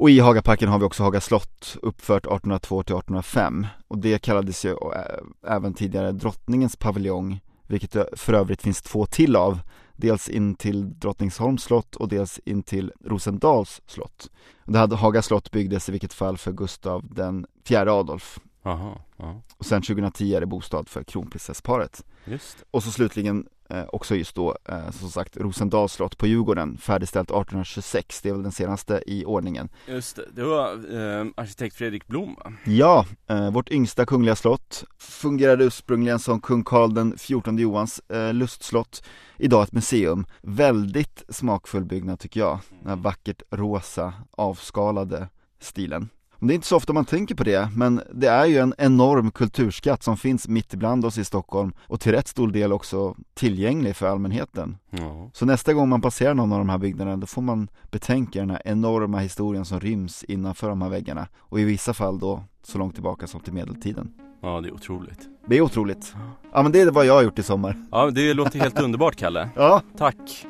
Och 0.00 0.10
i 0.10 0.20
Hagaparken 0.20 0.68
har 0.68 0.78
vi 0.78 0.84
också 0.84 1.02
Haga 1.02 1.20
slott 1.20 1.76
uppfört 1.82 2.22
1802 2.26 2.82
till 2.82 2.96
1805 2.96 3.66
och 3.88 3.98
det 3.98 4.18
kallades 4.18 4.64
ju 4.64 4.70
ä- 4.72 5.20
även 5.46 5.74
tidigare 5.74 6.12
drottningens 6.12 6.76
paviljong 6.76 7.40
vilket 7.66 7.92
det 7.92 8.08
för 8.16 8.32
övrigt 8.32 8.62
finns 8.62 8.82
två 8.82 9.06
till 9.06 9.36
av 9.36 9.60
dels 9.96 10.28
in 10.28 10.54
till 10.54 10.98
Drottningsholms 10.98 11.62
slott 11.62 11.96
och 11.96 12.08
dels 12.08 12.38
in 12.44 12.62
till 12.62 12.92
Rosendals 13.04 13.82
slott. 13.86 14.30
Och 14.66 14.72
det 14.72 14.78
hade 14.78 14.96
Haga 14.96 15.22
slott 15.22 15.50
byggdes 15.50 15.88
i 15.88 15.92
vilket 15.92 16.12
fall 16.12 16.38
för 16.38 16.52
Gustav 16.52 17.04
den 17.14 17.46
fjärde 17.64 17.92
Adolf 17.92 18.38
Jaha, 18.62 18.98
ja, 19.16 19.42
och 19.56 19.66
sen 19.66 19.82
2010 19.82 20.34
är 20.34 20.40
det 20.40 20.46
bostad 20.46 20.88
för 20.88 21.02
kronprinsessparet. 21.04 22.04
just. 22.24 22.64
Och 22.70 22.82
så 22.82 22.90
slutligen 22.90 23.46
eh, 23.68 23.84
också 23.92 24.14
just 24.14 24.34
då, 24.34 24.56
eh, 24.68 24.90
som 24.90 25.10
sagt, 25.10 25.36
Rosendals 25.36 25.92
slott 25.92 26.18
på 26.18 26.26
Djurgården, 26.26 26.78
färdigställt 26.78 27.30
1826, 27.30 28.22
det 28.22 28.28
är 28.28 28.32
väl 28.32 28.42
den 28.42 28.52
senaste 28.52 29.02
i 29.06 29.24
ordningen. 29.24 29.68
Just 29.86 30.16
det, 30.16 30.24
det 30.32 30.44
var 30.44 30.70
eh, 30.70 31.26
arkitekt 31.36 31.76
Fredrik 31.76 32.06
Blom 32.06 32.34
va? 32.34 32.52
Ja, 32.64 33.06
eh, 33.26 33.50
vårt 33.50 33.70
yngsta 33.70 34.06
kungliga 34.06 34.36
slott 34.36 34.84
fungerade 34.98 35.64
ursprungligen 35.64 36.18
som 36.18 36.40
kung 36.40 36.64
Karl 36.64 36.94
den 36.94 37.18
14 37.18 37.58
Johans 37.58 38.00
eh, 38.08 38.32
lustslott, 38.34 39.02
idag 39.36 39.62
ett 39.62 39.72
museum. 39.72 40.26
Väldigt 40.42 41.22
smakfull 41.28 41.84
byggnad 41.84 42.18
tycker 42.18 42.40
jag, 42.40 42.58
den 42.80 42.88
här 42.88 42.96
vackert 42.96 43.42
rosa, 43.50 44.12
avskalade 44.30 45.28
stilen. 45.60 46.08
Det 46.40 46.52
är 46.52 46.54
inte 46.54 46.66
så 46.66 46.76
ofta 46.76 46.92
man 46.92 47.04
tänker 47.04 47.34
på 47.34 47.44
det, 47.44 47.68
men 47.76 48.00
det 48.14 48.26
är 48.26 48.46
ju 48.46 48.58
en 48.58 48.74
enorm 48.78 49.30
kulturskatt 49.30 50.02
som 50.02 50.16
finns 50.16 50.48
mitt 50.48 50.74
ibland 50.74 51.04
oss 51.04 51.18
i 51.18 51.24
Stockholm 51.24 51.72
och 51.86 52.00
till 52.00 52.12
rätt 52.12 52.28
stor 52.28 52.48
del 52.48 52.72
också 52.72 53.14
tillgänglig 53.34 53.96
för 53.96 54.06
allmänheten. 54.06 54.76
Ja, 54.90 55.30
Så 55.34 55.46
nästa 55.46 55.72
gång 55.72 55.88
man 55.88 56.00
passerar 56.00 56.34
någon 56.34 56.52
av 56.52 56.58
de 56.58 56.68
här 56.68 56.78
byggnaderna 56.78 57.16
då 57.16 57.26
får 57.26 57.42
man 57.42 57.68
betänka 57.90 58.40
den 58.40 58.50
här 58.50 58.62
enorma 58.64 59.18
historien 59.18 59.64
som 59.64 59.80
ryms 59.80 60.24
innanför 60.24 60.68
de 60.68 60.82
här 60.82 60.88
väggarna 60.88 61.28
och 61.38 61.60
i 61.60 61.64
vissa 61.64 61.94
fall 61.94 62.18
då 62.18 62.44
så 62.62 62.78
långt 62.78 62.94
tillbaka 62.94 63.26
som 63.26 63.40
till 63.40 63.52
medeltiden. 63.52 64.12
ja 64.42 64.60
det 64.60 64.68
är 64.68 64.74
otroligt 64.74 65.28
Det 65.46 65.56
är 65.56 65.60
otroligt. 65.60 66.14
Ja 66.52 66.62
men 66.62 66.72
det 66.72 66.80
är 66.80 66.90
vad 66.90 67.06
jag 67.06 67.14
har 67.14 67.22
gjort 67.22 67.38
i 67.38 67.42
sommar. 67.42 67.76
Ja, 67.90 68.10
det 68.10 68.34
låter 68.34 68.58
helt 68.60 68.80
underbart 68.80 69.16
Kalle 69.16 69.48
Ja, 69.56 69.82
Tack 69.98 70.46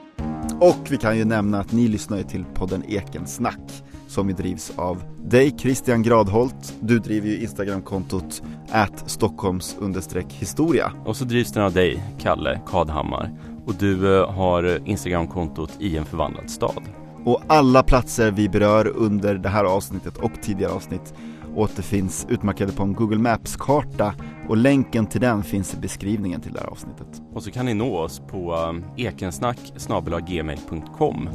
och 0.61 0.87
vi 0.91 0.97
kan 0.97 1.19
ju 1.19 1.25
nämna 1.25 1.61
att 1.61 1.73
ni 1.73 1.89
lyssnar 1.89 2.17
ju 2.17 2.23
till 2.23 2.45
podden 2.55 2.85
Ekensnack 2.89 3.83
som 4.09 4.29
ju 4.29 4.35
drivs 4.35 4.73
av 4.77 5.03
dig 5.25 5.55
Christian 5.59 6.03
Gradholt. 6.03 6.75
Du 6.81 6.99
driver 6.99 7.29
ju 7.29 7.41
Instagramkontot 7.41 8.43
at 8.71 9.11
Stockholms 9.11 9.77
historia. 10.29 10.93
Och 11.05 11.17
så 11.17 11.25
drivs 11.25 11.53
den 11.53 11.63
av 11.63 11.73
dig, 11.73 12.03
Kalle 12.19 12.61
Kadhammar 12.67 13.31
Och 13.67 13.75
du 13.75 14.19
eh, 14.19 14.31
har 14.31 14.89
Instagramkontot 14.89 15.71
i 15.81 15.97
en 15.97 16.05
förvandlad 16.05 16.51
stad 16.51 16.83
Och 17.25 17.43
alla 17.47 17.83
platser 17.83 18.31
vi 18.31 18.49
berör 18.49 18.87
under 18.87 19.35
det 19.35 19.49
här 19.49 19.65
avsnittet 19.65 20.17
och 20.17 20.33
tidigare 20.43 20.73
avsnitt 20.73 21.15
återfinns 21.55 22.27
utmarkerade 22.29 22.73
på 22.73 22.83
en 22.83 22.93
Google 22.93 23.19
Maps-karta 23.19 24.15
och 24.49 24.57
länken 24.57 25.07
till 25.07 25.21
den 25.21 25.43
finns 25.43 25.75
i 25.75 25.77
beskrivningen 25.77 26.41
till 26.41 26.53
det 26.53 26.61
här 26.61 26.67
avsnittet. 26.67 27.23
Och 27.35 27.43
så 27.43 27.51
kan 27.51 27.67
ni 27.67 27.75
nå 27.75 27.99
oss 27.99 28.23
på 28.31 28.55
eh, 28.97 29.07
ekensnack 29.07 29.59
snabel-a 29.77 30.21
gmail.com 30.21 31.29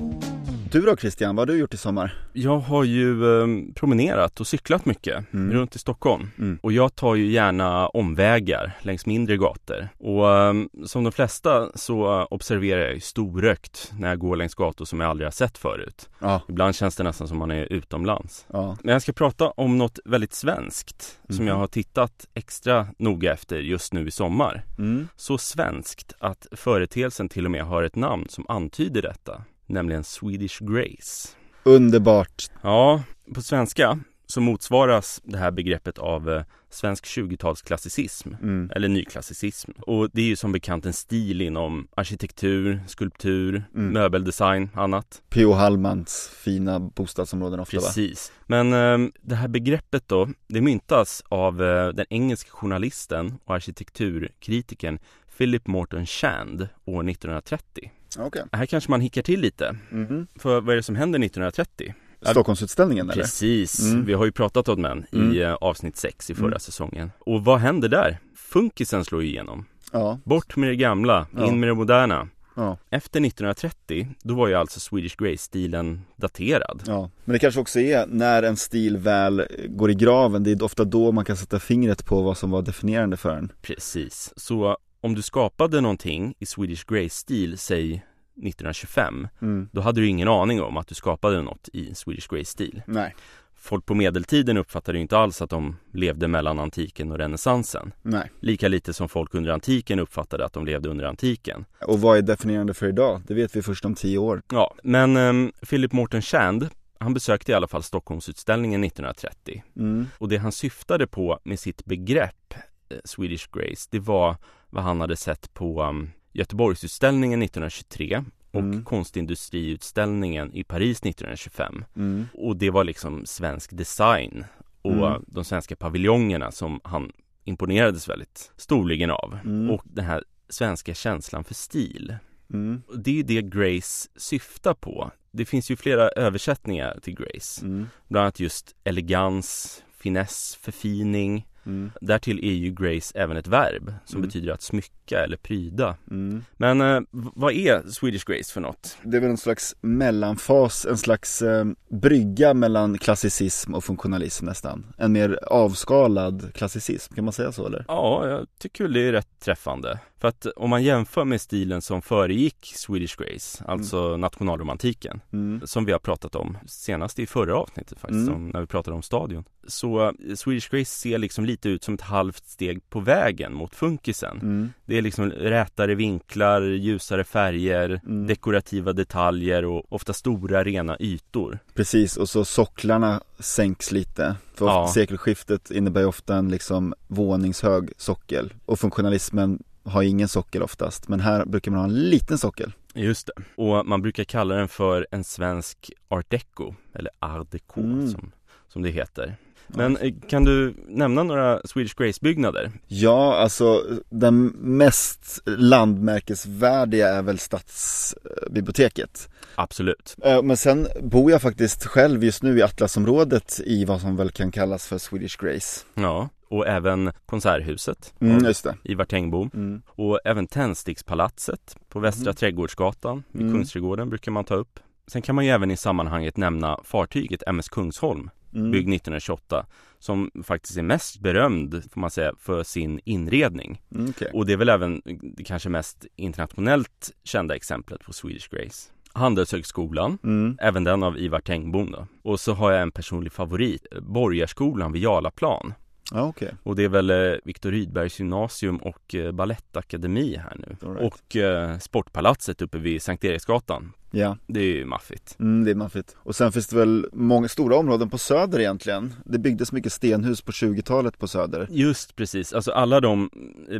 Du 0.74 0.82
då 0.82 0.96
Christian, 0.98 1.36
vad 1.36 1.50
har 1.50 1.54
du 1.54 1.60
gjort 1.60 1.74
i 1.74 1.78
sommar? 1.78 2.14
Jag 2.34 2.60
har 2.60 2.84
ju 2.84 3.42
eh, 3.42 3.48
promenerat 3.76 4.40
och 4.40 4.48
cyklat 4.48 4.86
mycket 4.86 5.34
Mm. 5.34 5.52
runt 5.54 5.76
i 5.76 5.80
Stockholm. 5.80 6.30
Mm. 6.40 6.60
Och 6.64 6.72
jag 6.72 6.96
tar 6.96 7.16
ju 7.16 7.26
gärna 7.32 7.88
omvägar 7.88 8.78
längs 8.82 9.06
mindre 9.06 9.38
gator. 9.38 9.88
Och 10.00 10.30
eh, 10.32 10.54
som 10.86 11.04
de 11.04 11.12
flesta 11.12 11.70
så 11.76 12.24
observerar 12.32 12.82
jag 12.82 12.94
ju 12.94 13.00
storrökt 13.00 13.92
när 14.00 14.10
jag 14.10 14.20
går 14.20 14.36
längs 14.36 14.56
gator 14.56 14.86
som 14.86 15.00
jag 15.00 15.10
aldrig 15.10 15.26
har 15.26 15.32
sett 15.32 15.58
förut. 15.58 16.10
Ja, 16.20 16.42
Ibland 16.50 16.76
känns 16.76 16.96
det 16.96 17.04
nästan 17.04 17.28
som 17.28 17.38
man 17.38 17.52
är 17.52 17.74
utomlands. 17.74 18.46
ja, 18.54 18.78
Men 18.84 18.94
jag 18.94 19.02
ska 19.02 19.14
prata 19.14 19.50
om 19.52 19.78
något 19.78 20.00
väldigt 20.06 20.34
svenskt 20.34 21.20
som 21.30 21.36
Mhm. 21.38 21.48
jag 21.48 21.56
har 21.56 21.68
tittat 21.68 22.28
extra 22.34 22.88
noga 23.00 23.34
efter 23.34 23.58
just 23.60 23.94
nu 23.94 24.08
i 24.08 24.12
sommar. 24.12 24.64
mm. 24.78 25.08
Så 25.16 25.38
svenskt 25.38 26.14
att 26.20 26.48
företeelsen 26.52 27.30
till 27.30 27.46
och 27.46 27.52
med 27.52 27.64
har 27.66 27.84
ett 27.84 27.96
namn 27.96 28.26
som 28.30 28.46
antyder 28.48 29.02
detta, 29.02 29.42
nämligen 29.66 30.04
Swedish 30.04 30.64
Grace. 30.64 31.30
Underbart 31.64 32.50
Ja, 32.62 33.04
på 33.36 33.42
svenska 33.42 34.00
så 34.26 34.42
motsvaras 34.42 35.22
det 35.24 35.38
här 35.38 35.52
begreppet 35.52 35.98
av 35.98 36.30
eh, 36.30 36.44
svensk 36.70 37.06
20-talsklassicism 37.06 38.38
mm. 38.42 38.72
eller 38.76 38.88
nyklassicism. 38.88 39.72
Och 39.82 40.10
det 40.14 40.22
är 40.22 40.26
ju 40.26 40.36
som 40.36 40.52
bekant 40.52 40.86
en 40.86 40.94
stil 40.94 41.42
inom 41.42 41.88
arkitektur, 41.96 42.80
skulptur, 42.88 43.64
Mm. 43.76 43.94
möbeldesign, 43.94 44.70
annat. 44.74 45.22
P.O. 45.30 45.54
Hallmans 45.54 46.32
fina 46.44 46.80
bostadsområden 46.80 47.60
ofta 47.60 47.78
va? 47.78 47.84
Precis. 47.84 48.32
Men 48.46 48.74
eh, 48.74 49.10
det 49.22 49.36
här 49.36 49.48
begreppet 49.48 50.08
då, 50.08 50.30
det 50.48 50.62
myntas 50.62 51.24
av 51.30 51.64
eh, 51.64 51.88
den 51.88 52.06
engelska 52.10 52.52
journalisten 52.52 53.34
och 53.46 53.56
arkitekturkritiken 53.56 55.00
Philip 55.38 55.68
Morton 55.68 56.06
Shand 56.06 56.68
år 56.86 57.10
1930. 57.10 57.92
Okej 58.20 58.44
Här 58.52 58.66
kanske 58.66 58.92
man 58.92 59.02
hickar 59.02 59.22
till 59.22 59.40
lite, 59.42 59.76
Mhm. 59.90 60.28
för 60.36 60.62
vad 60.62 60.70
är 60.72 60.76
det 60.76 60.84
som 60.84 60.96
händer 60.96 61.20
1930? 61.20 61.94
Stockholmsutställningen 62.22 63.10
eller? 63.10 63.22
Precis, 63.24 63.80
Mm. 63.92 64.06
vi 64.06 64.14
har 64.14 64.26
ju 64.26 64.32
pratat 64.32 64.68
om 64.68 64.82
den 64.82 65.06
i 65.12 65.18
Mm. 65.18 65.42
eh, 65.42 65.54
avsnitt 65.54 65.98
6 65.98 66.30
i 66.30 66.36
förra 66.36 66.48
Mm. 66.48 66.60
säsongen. 66.60 67.12
Och 67.20 67.44
vad 67.46 67.60
händer 67.60 67.90
där? 67.90 68.18
Funkisen 68.36 69.06
slår 69.06 69.24
igenom. 69.24 69.66
Ja, 69.92 70.20
Bort 70.24 70.56
med 70.56 70.70
det 70.70 70.76
gamla, 70.76 71.28
Ja. 71.36 71.48
in 71.48 71.60
med 71.60 71.70
det 71.70 71.74
moderna. 71.74 72.28
ja, 72.56 72.78
Efter 72.90 73.20
1930, 73.20 74.08
då 74.24 74.36
var 74.36 74.48
ju 74.48 74.54
alltså 74.54 74.80
Swedish 74.80 75.16
Grace-stilen 75.18 76.02
daterad. 76.16 76.84
ja 76.88 77.10
Men 77.26 77.34
det 77.34 77.40
kanske 77.40 77.60
också 77.62 77.80
är 77.80 78.06
när 78.08 78.44
en 78.44 78.58
stil 78.58 78.98
väl 78.98 79.46
går 79.68 79.92
i 79.92 79.96
graven, 79.96 80.44
det 80.44 80.52
är 80.52 80.64
ofta 80.64 80.84
då 80.84 81.12
man 81.12 81.26
kan 81.26 81.38
sätta 81.38 81.60
fingret 81.60 82.06
på 82.06 82.22
vad 82.22 82.38
som 82.38 82.52
var 82.52 82.62
definierande 82.62 83.18
för 83.18 83.36
den 83.36 83.52
Precis, 83.62 84.34
så 84.36 84.78
om 85.04 85.16
du 85.16 85.22
skapade 85.22 85.82
någonting 85.82 86.36
i 86.40 86.46
Swedish 86.46 86.86
Grace-stil, 86.88 87.58
säg 87.58 87.94
1925, 87.94 89.28
mm. 89.42 89.70
då 89.72 89.82
hade 89.82 90.02
du 90.02 90.08
ingen 90.08 90.28
aning 90.28 90.62
om 90.62 90.78
att 90.78 90.88
du 90.88 90.96
skapade 90.96 91.42
något 91.42 91.70
i 91.74 91.96
Swedish 91.96 92.28
Grace-stil. 92.30 92.82
Nej, 92.88 93.16
Folk 93.56 93.86
på 93.86 93.96
medeltiden 93.96 94.58
uppfattade 94.58 94.98
ju 94.98 95.02
inte 95.02 95.18
alls 95.18 95.42
att 95.42 95.50
de 95.50 95.76
levde 95.92 96.28
mellan 96.28 96.60
antiken 96.60 97.12
och 97.12 97.18
renässansen. 97.18 97.94
nej 98.02 98.32
Lika 98.40 98.68
lite 98.68 98.94
som 98.94 99.10
folk 99.10 99.36
under 99.36 99.52
antiken 99.52 100.00
uppfattade 100.00 100.46
att 100.46 100.54
de 100.54 100.66
levde 100.66 100.90
under 100.90 101.06
antiken. 101.06 101.66
Och 101.82 102.02
vad 102.02 102.18
är 102.18 102.22
definierande 102.22 102.74
för 102.74 102.88
idag? 102.88 103.22
Det 103.28 103.34
vet 103.34 103.56
vi 103.56 103.62
först 103.62 103.86
om 103.86 103.96
tio 103.96 104.18
år 104.18 104.42
Ja, 104.52 104.76
men 104.84 105.18
um, 105.18 105.52
Philip 105.70 105.92
Morton 105.92 106.22
Shand, 106.22 106.70
han 107.00 107.14
besökte 107.14 107.52
i 107.52 107.56
alla 107.56 107.68
fall 107.68 107.84
Stockholmsutställningen 107.84 108.84
1930. 108.84 109.64
mm. 109.78 110.08
Och 110.18 110.30
det 110.30 110.38
han 110.38 110.52
syftade 110.52 111.08
på 111.08 111.40
med 111.44 111.60
sitt 111.60 111.86
begrepp 111.86 112.54
eh, 112.90 112.98
Swedish 113.06 113.48
Grace, 113.52 113.88
det 113.92 114.00
var 114.00 114.36
vad 114.74 114.84
han 114.84 115.02
hade 115.02 115.16
sett 115.16 115.54
på 115.54 115.84
um, 115.84 116.12
Göteborgsutställningen 116.32 117.42
1923 117.42 118.24
och 118.52 118.60
Mm. 118.60 118.84
konstindustriutställningen 118.86 120.54
i 120.54 120.64
Paris 120.64 121.00
1925. 121.04 121.86
Mm. 121.96 122.26
Och 122.34 122.58
det 122.58 122.70
var 122.70 122.84
liksom 122.84 123.26
svensk 123.26 123.78
design 123.78 124.46
och 124.82 124.92
Mm. 125.08 125.26
de 125.28 125.46
svenska 125.46 125.76
paviljongerna 125.76 126.52
som 126.52 126.80
han 126.84 127.12
imponerades 127.44 128.10
väldigt 128.10 128.52
storligen 128.58 129.10
av. 129.12 129.38
Mm. 129.46 129.70
Och 129.72 129.82
den 129.86 130.06
här 130.06 130.24
svenska 130.50 130.94
känslan 130.94 131.44
för 131.44 131.54
stil. 131.54 132.16
Mm. 132.54 132.82
Det 132.96 133.20
är 133.20 133.24
det 133.24 133.42
Grace 133.42 134.10
syftar 134.16 134.74
på. 134.74 135.12
Det 135.32 135.46
finns 135.46 135.72
ju 135.72 135.76
flera 135.76 136.10
översättningar 136.10 137.00
till 137.02 137.16
Grace. 137.16 137.66
Mm. 137.66 137.88
Bland 138.08 138.24
annat 138.24 138.40
just 138.40 138.76
elegans, 138.84 139.84
finess, 139.98 140.58
förfining. 140.62 141.48
Mm. 141.66 141.92
Därtill 142.02 142.40
är 142.46 142.54
ju 142.54 142.72
Grace 142.72 143.12
även 143.20 143.38
ett 143.38 143.48
verb 143.48 143.94
som 144.06 144.18
Mm. 144.18 144.28
betyder 144.28 144.54
att 144.54 144.62
smycka 144.62 145.24
eller 145.24 145.38
pryda. 145.38 145.96
Mm. 146.12 146.46
Men 146.58 146.82
eh, 146.82 147.02
vad 147.12 147.54
är 147.54 147.82
Swedish 147.92 148.26
Grace 148.26 148.54
för 148.54 148.62
något? 148.62 148.98
Det 149.04 149.18
är 149.18 149.22
väl 149.22 149.30
en 149.30 149.38
slags 149.38 149.76
mellanfas, 149.82 150.86
en 150.86 150.98
slags 150.98 151.42
eh, 151.42 151.66
brygga 151.90 152.54
mellan 152.54 152.98
klassicism 152.98 153.74
och 153.74 153.84
funktionalism 153.84 154.46
nästan. 154.46 154.86
En 154.98 155.12
mer 155.12 155.40
avskalad 155.48 156.54
klassicism, 156.54 157.14
kan 157.16 157.24
man 157.24 157.34
säga 157.34 157.52
så 157.52 157.68
eller? 157.68 157.86
Ja, 157.88 158.28
jag 158.30 158.48
tycker 158.60 158.84
väl 158.84 158.94
det 158.94 159.08
är 159.08 159.12
rätt 159.12 159.40
träffande. 159.40 160.00
För 160.24 160.28
att 160.28 160.46
om 160.56 160.70
man 160.70 160.84
jämför 160.84 161.26
med 161.26 161.42
stilen 161.42 161.82
som 161.82 162.02
föregick 162.02 162.74
Swedish 162.76 163.16
Grace, 163.18 163.64
alltså 163.68 164.18
nationalromantiken, 164.18 165.22
Mm. 165.34 165.62
som 165.66 165.86
vi 165.86 165.92
har 165.92 166.00
pratat 166.00 166.36
om 166.36 166.58
senast 166.68 167.20
i 167.20 167.26
förra 167.26 167.56
avsnittet 167.58 168.00
faktiskt, 168.00 168.28
Mm. 168.28 168.50
när 168.50 168.60
vi 168.62 168.68
pratade 168.68 168.96
om 168.96 169.02
stadion. 169.02 169.44
Så 169.68 170.04
eh, 170.08 170.12
Swedish 170.36 170.70
Grace 170.72 170.86
ser 170.92 171.18
liksom 171.18 171.46
lite 171.46 171.70
ut 171.70 171.84
som 171.84 171.94
ett 171.94 172.02
halvt 172.02 172.46
steg 172.46 172.90
på 172.90 173.00
vägen 173.00 173.54
mot 173.54 173.76
funkisen. 173.76 174.38
Mm. 174.42 174.74
Det 174.86 174.98
är 174.98 175.02
liksom 175.02 175.30
rätare 175.32 175.96
vinklar, 175.96 176.62
ljusare 176.62 177.24
färger, 177.24 178.02
Mm. 178.06 178.28
dekorativa 178.28 178.94
detaljer 178.94 179.66
och 179.66 179.94
ofta 179.94 180.14
stora 180.14 180.64
rena 180.64 180.98
ytor. 181.00 181.60
Precis, 181.74 182.18
och 182.18 182.30
så 182.30 182.46
socklarna 182.46 183.22
sänks 183.40 183.92
lite. 183.92 184.36
För 184.56 184.66
Ja. 184.66 184.88
sekelskiftet 184.94 185.72
innebär 185.72 186.02
ju 186.02 186.08
ofta 186.08 186.36
en 186.36 186.50
liksom 186.50 186.94
våningshög 187.08 187.92
sockel. 187.98 188.54
Och 188.66 188.80
funktionalismen 188.80 189.64
har 189.86 190.04
ingen 190.04 190.28
sockel 190.28 190.64
oftast, 190.64 191.08
men 191.08 191.20
här 191.20 191.46
brukar 191.46 191.72
man 191.72 191.80
ha 191.80 191.88
en 191.88 192.10
liten 192.10 192.38
sockel. 192.38 192.74
Just 192.94 193.28
det. 193.36 193.44
Och 193.64 193.86
man 193.86 194.02
brukar 194.02 194.24
kalla 194.24 194.56
den 194.56 194.68
för 194.68 195.08
en 195.12 195.24
svensk 195.24 195.92
art 196.08 196.30
deco, 196.30 196.74
eller 196.96 197.12
art 197.20 197.52
deco 197.52 197.80
Mm. 197.82 198.08
som, 198.12 198.32
som 198.68 198.82
det 198.82 198.90
heter. 198.90 199.36
Men 199.68 199.98
eh, 199.98 200.14
kan 200.30 200.44
du 200.44 200.74
nämna 200.88 201.24
några 201.24 201.62
Swedish 201.66 201.96
Grace-byggnader? 201.98 202.72
Ja, 202.88 203.36
alltså 203.38 203.84
den 204.10 204.46
mest 204.60 205.42
landmärkesvärdiga 205.46 207.10
är 207.10 207.22
väl 207.22 207.40
stadsbiblioteket. 207.40 209.30
Absolut. 209.56 210.16
Eh, 210.24 210.42
Men 210.44 210.58
sen 210.58 210.88
bor 211.02 211.32
jag 211.32 211.42
faktiskt 211.42 211.86
själv 211.86 212.24
just 212.24 212.44
nu 212.44 212.58
i 212.58 212.62
Atlasområdet 212.62 213.60
i 213.66 213.86
vad 213.86 214.02
som 214.02 214.16
väl 214.16 214.32
kan 214.32 214.52
kallas 214.52 214.88
för 214.88 214.98
Swedish 214.98 215.38
Grace. 215.44 215.86
Ja, 215.94 216.30
och 216.54 216.68
även 216.68 217.12
Konserthuset 217.26 218.14
Mm. 218.20 218.54
Ivar 218.84 219.06
Tengbo. 219.06 219.50
Mm. 219.54 219.82
Och 219.88 220.20
även 220.26 220.48
Tändstickspalatset 220.48 221.78
på 221.90 222.00
Västra 222.00 222.30
Mhm. 222.32 222.36
Trädgårdsgatan 222.36 223.24
vid 223.32 223.42
Mm. 223.42 223.54
Kungsträdgården 223.54 224.10
brukar 224.10 224.32
man 224.32 224.44
ta 224.46 224.56
upp. 224.56 224.80
Sen 225.08 225.22
kan 225.22 225.36
man 225.36 225.46
ju 225.46 225.52
även 225.52 225.72
i 225.72 225.78
sammanhanget 225.78 226.38
nämna 226.38 226.80
fartyget 226.84 227.44
MS 227.48 227.70
Kungsholm, 227.70 228.30
Mm. 228.54 228.72
byggd 228.72 228.90
1928, 228.90 229.66
som 230.00 230.32
faktiskt 230.44 230.78
är 230.78 230.82
mest 230.84 231.20
berömd, 231.20 231.84
får 231.92 232.02
man 232.02 232.12
säga, 232.12 232.34
för 232.40 232.64
sin 232.64 233.00
inredning. 233.06 233.82
Mm, 233.96 234.10
okej. 234.10 234.30
Och 234.34 234.46
det 234.46 234.54
är 234.54 234.58
väl 234.58 234.70
även 234.70 235.02
det 235.38 235.44
kanske 235.44 235.70
mest 235.70 236.06
internationellt 236.16 237.12
kända 237.24 237.56
exemplet 237.56 238.02
på 238.04 238.14
Swedish 238.14 238.50
Grace. 238.50 238.90
Handelshögskolan, 239.16 240.18
Mm. 240.24 240.58
även 240.62 240.84
den 240.84 241.04
av 241.04 241.18
Ivar 241.18 241.40
Tengbom 241.40 241.92
då. 241.92 242.08
Och 242.22 242.40
så 242.40 242.54
har 242.54 242.72
jag 242.72 242.82
en 242.82 242.92
personlig 242.92 243.32
favorit, 243.34 243.86
Borgarskolan 244.02 244.92
vid 244.92 245.02
Jarlaplan. 245.02 245.74
Ja, 246.14 246.24
okej. 246.24 246.54
Och 246.64 246.76
det 246.76 246.84
är 246.84 246.90
väl 246.90 247.10
eh, 247.10 247.36
Viktor 247.44 247.72
Rydbergs 247.72 248.20
gymnasium 248.20 248.78
och 248.78 249.16
eh, 249.16 249.32
ballettakademi 249.32 250.38
här 250.38 250.56
nu. 250.60 250.94
Right. 250.94 251.14
Och 251.14 251.36
eh, 251.36 251.78
Sportpalatset 251.78 252.62
uppe 252.62 252.78
vid 252.78 253.02
Sankt 253.02 253.24
Eriksgatan. 253.24 253.94
Ja, 254.16 254.38
Det 254.48 254.60
är 254.60 254.64
ju 254.76 254.86
maffigt. 254.86 255.36
mm, 255.40 255.64
det 255.64 255.72
är 255.72 255.76
maffigt. 255.76 256.16
Och 256.18 256.36
sen 256.36 256.52
finns 256.52 256.68
det 256.68 256.76
väl 256.76 257.08
många 257.14 257.48
stora 257.48 257.76
områden 257.76 258.10
på 258.10 258.18
Söder 258.18 258.60
egentligen. 258.60 259.14
Det 259.26 259.40
byggdes 259.40 259.72
mycket 259.72 259.94
stenhus 259.94 260.42
på 260.42 260.52
20-talet 260.52 261.20
på 261.20 261.28
Söder. 261.28 261.68
Just 261.72 262.16
precis, 262.16 262.54
alltså 262.54 262.72
alla 262.72 263.00
de 263.02 263.30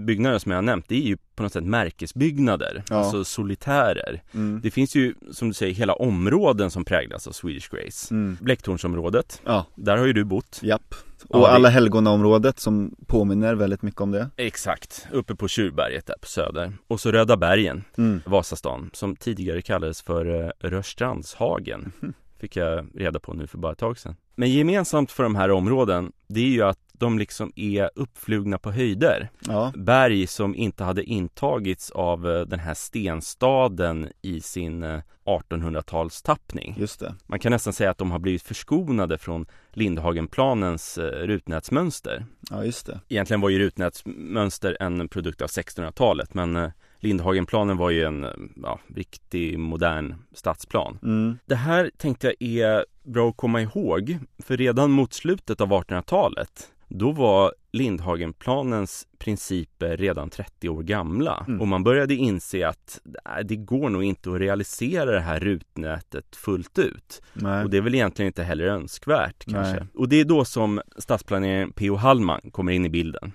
byggnader 0.02 0.40
som 0.40 0.52
jag 0.52 0.58
har 0.58 0.62
nämnt, 0.62 0.86
det 0.88 0.96
är 0.96 1.02
ju 1.08 1.18
på 1.36 1.44
något 1.44 1.54
sätt 1.54 1.64
märkesbyggnader, 1.64 2.84
Ja. 2.90 2.96
alltså 2.96 3.24
solitärer. 3.24 4.24
Mm. 4.34 4.60
Det 4.64 4.72
finns 4.72 4.96
ju, 4.96 5.14
som 5.32 5.48
du 5.48 5.54
säger, 5.54 5.74
hela 5.74 5.94
områden 5.94 6.72
som 6.72 6.86
präglas 6.86 7.28
av 7.28 7.32
Swedish 7.32 7.70
Grace. 7.72 8.14
Mm. 8.14 8.38
Blecktornsområdet, 8.42 9.42
Ja, 9.46 9.66
där 9.76 9.98
har 9.98 10.06
ju 10.06 10.14
du 10.14 10.24
bott. 10.24 10.60
japp. 10.64 10.96
Ja, 11.30 11.40
Och 11.40 11.52
alla 11.54 11.70
helgonaområdet 11.70 12.60
som 12.60 12.96
påminner 13.08 13.56
väldigt 13.56 13.82
mycket 13.82 14.02
om 14.02 14.12
det. 14.12 14.30
Exakt, 14.38 15.08
uppe 15.12 15.36
på 15.36 15.48
Tjurberget 15.48 16.06
där 16.06 16.16
på 16.22 16.28
Söder. 16.28 16.74
Och 16.88 17.00
så 17.00 17.12
Röda 17.12 17.38
bergen, 17.38 17.84
Mm. 17.98 18.22
Vasastan, 18.26 18.90
som 18.94 19.16
tidigare 19.16 19.62
kallades 19.62 20.02
för 20.02 20.23
eh, 20.26 20.50
Rörstrandshagen. 20.60 21.92
fick 22.40 22.56
jag 22.56 22.88
reda 22.96 23.20
på 23.20 23.34
nu 23.34 23.48
för 23.48 23.58
bara 23.58 23.72
ett 23.72 23.78
tag 23.78 23.98
sedan. 23.98 24.16
Men 24.36 24.50
gemensamt 24.50 25.12
för 25.12 25.24
de 25.24 25.36
här 25.36 25.52
områden, 25.52 26.12
det 26.28 26.40
är 26.40 26.50
ju 26.50 26.62
att 26.62 26.80
de 26.94 27.20
liksom 27.20 27.52
är 27.56 27.90
uppflugna 27.96 28.58
på 28.58 28.72
höjder. 28.72 29.30
Ja. 29.48 29.72
Berg 29.76 30.28
som 30.28 30.56
inte 30.56 30.84
hade 30.84 31.04
intagits 31.04 31.92
av 31.92 32.30
eh, 32.30 32.42
den 32.42 32.60
här 32.60 32.74
stenstaden 32.74 34.10
i 34.22 34.42
sin 34.42 34.84
eh, 34.84 35.02
1800-talstappning. 35.26 36.76
Just 36.78 37.00
det. 37.00 37.16
Man 37.26 37.40
kan 37.40 37.52
nästan 37.52 37.74
säga 37.74 37.92
att 37.92 37.98
de 37.98 38.12
har 38.12 38.20
blivit 38.20 38.44
förskonade 38.44 39.18
från 39.18 39.46
Lindhagenplanens 39.72 40.98
eh, 40.98 41.28
rutnätsmönster. 41.28 42.26
Ja, 42.50 42.66
just 42.66 42.86
det. 42.86 43.00
Egentligen 43.10 43.42
var 43.42 43.50
ju 43.50 43.60
rutnätsmönster 43.60 44.78
en 44.80 45.08
produkt 45.08 45.42
av 45.42 45.48
1600-talet 45.48 46.34
men 46.34 46.56
eh, 46.56 46.72
Lindhagenplanen 47.04 47.78
var 47.78 47.90
ju 47.90 48.04
en 48.04 48.26
ja, 48.64 48.80
riktig 48.96 49.60
modern 49.60 50.16
stadsplan. 50.34 51.00
Mm. 51.04 51.38
Det 51.46 51.56
här 51.56 51.92
tänkte 51.98 52.28
jag 52.28 52.50
är 52.50 52.86
bra 53.04 53.30
att 53.30 53.38
komma 53.38 53.62
ihåg 53.62 54.18
för 54.40 54.58
redan 54.58 54.92
mot 54.92 55.14
slutet 55.14 55.62
av 55.62 55.70
1800-talet 55.70 56.70
då 56.88 57.12
var 57.12 57.54
Lindhagenplanens 57.72 59.08
principer 59.18 59.98
redan 59.98 60.30
30 60.30 60.70
år 60.70 60.84
gamla 60.84 61.46
Mm. 61.48 61.62
och 61.62 61.68
man 61.68 61.84
började 61.84 62.16
inse 62.16 62.68
att 62.68 63.00
nej, 63.26 63.46
det 63.46 63.56
går 63.56 63.90
nog 63.90 64.04
inte 64.04 64.32
att 64.32 64.40
realisera 64.40 65.12
det 65.12 65.20
här 65.20 65.40
rutnätet 65.40 66.36
fullt 66.36 66.80
ut. 66.80 67.22
Nej. 67.34 67.64
Och 67.64 67.70
det 67.70 67.78
är 67.78 67.82
väl 67.82 67.96
egentligen 67.96 68.28
inte 68.28 68.44
heller 68.44 68.66
önskvärt 68.66 69.46
kanske. 69.46 69.74
Nej. 69.74 69.88
Och 69.94 70.10
det 70.10 70.20
är 70.20 70.26
då 70.26 70.46
som 70.46 70.82
stadsplaneraren 70.98 71.72
P.O. 71.72 71.96
Hallman 71.96 72.42
kommer 72.52 72.72
in 72.72 72.86
i 72.86 72.90
bilden. 72.90 73.32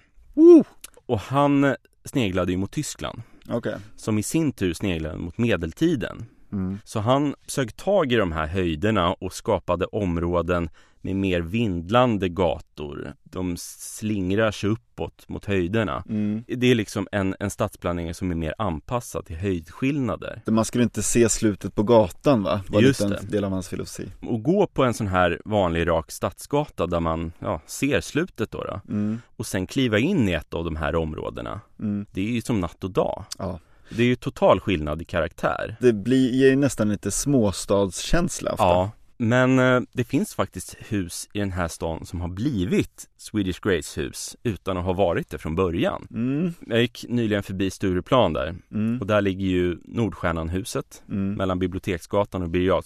Och 1.06 1.20
han 1.20 1.74
sneglade 2.04 2.52
ju 2.52 2.58
mot 2.58 2.72
Tyskland 2.72 3.22
Okej. 3.50 3.76
som 3.96 4.18
i 4.18 4.22
sin 4.22 4.52
tur 4.52 4.72
sneglade 4.72 5.18
mot 5.18 5.38
medeltiden. 5.38 6.26
Mm. 6.52 6.78
Så 6.84 7.00
han 7.00 7.34
sög 7.46 7.76
tag 7.76 8.12
i 8.12 8.16
de 8.16 8.32
här 8.32 8.46
höjderna 8.46 9.12
och 9.12 9.32
skapade 9.32 9.86
områden 9.86 10.70
med 11.00 11.16
mer 11.16 11.40
vindlande 11.40 12.28
gator. 12.28 13.14
De 13.24 13.56
slingrar 13.58 14.50
sig 14.50 14.70
uppåt 14.70 15.28
mot 15.28 15.44
höjderna. 15.44 16.04
Mm. 16.08 16.44
Det 16.46 16.66
är 16.66 16.74
liksom 16.74 17.08
en, 17.12 17.34
en 17.40 17.50
stadsplanering 17.50 18.14
som 18.14 18.30
är 18.30 18.34
mer 18.34 18.54
anpassad 18.58 19.26
till 19.26 19.36
höjdskillnader. 19.36 20.42
Man 20.46 20.64
skulle 20.64 20.84
inte 20.84 21.02
se 21.02 21.28
slutet 21.28 21.74
på 21.74 21.82
gatan 21.82 22.42
va? 22.42 22.60
Var 22.68 22.80
Just 22.82 23.00
en 23.00 23.10
det. 23.10 23.20
del 23.30 23.44
av 23.44 23.50
hans 23.52 23.68
filosofi. 23.68 24.08
Och 24.20 24.42
gå 24.42 24.66
på 24.66 24.84
en 24.84 24.94
sån 24.94 25.06
här 25.06 25.40
vanlig 25.44 25.86
rak 25.88 26.10
stadsgata 26.10 26.86
där 26.86 27.00
man 27.00 27.32
ja, 27.38 27.60
ser 27.66 28.00
slutet 28.00 28.50
då, 28.50 28.64
då 28.64 28.80
Mm. 28.88 29.20
och 29.36 29.46
sen 29.46 29.66
kliva 29.66 29.98
in 29.98 30.28
i 30.28 30.32
ett 30.32 30.54
av 30.54 30.64
de 30.64 30.76
här 30.76 30.94
områdena. 30.94 31.60
Mm. 31.80 32.06
Det 32.12 32.20
är 32.20 32.32
ju 32.32 32.42
som 32.42 32.60
natt 32.60 32.84
och 32.84 32.90
dag. 32.90 33.24
Ja. 33.38 33.60
Det 33.90 34.02
är 34.02 34.06
ju 34.06 34.16
total 34.16 34.60
skillnad 34.60 35.02
i 35.02 35.04
karaktär. 35.04 35.76
Det 35.80 35.92
blir, 35.92 36.30
ger 36.30 36.48
ju 36.50 36.56
nästan 36.56 36.88
lite 36.88 37.10
småstadskänsla 37.10 38.52
ofta. 38.52 38.64
Ja, 38.64 38.90
men 39.18 39.58
eh, 39.58 39.80
det 39.92 40.04
finns 40.04 40.34
faktiskt 40.34 40.76
hus 40.78 41.28
i 41.32 41.38
den 41.38 41.52
här 41.52 41.68
stan 41.68 42.06
som 42.06 42.20
har 42.20 42.28
blivit 42.28 43.08
Swedish 43.16 43.60
Grace 43.62 44.00
hus 44.00 44.36
utan 44.42 44.76
att 44.76 44.84
ha 44.84 44.92
varit 44.92 45.30
det 45.30 45.38
från 45.38 45.54
början. 45.54 46.06
Mm. 46.10 46.52
Jag 46.66 46.80
gick 46.80 47.04
nyligen 47.08 47.42
förbi 47.42 47.70
Stureplan 47.70 48.32
där 48.32 48.54
Mm. 48.72 49.00
och 49.00 49.06
där 49.06 49.20
ligger 49.20 49.46
ju 49.46 49.78
Nordstjärnan-huset 49.84 51.02
Mm. 51.08 51.34
mellan 51.34 51.58
Biblioteksgatan 51.58 52.42
och 52.42 52.50
Birger 52.50 52.82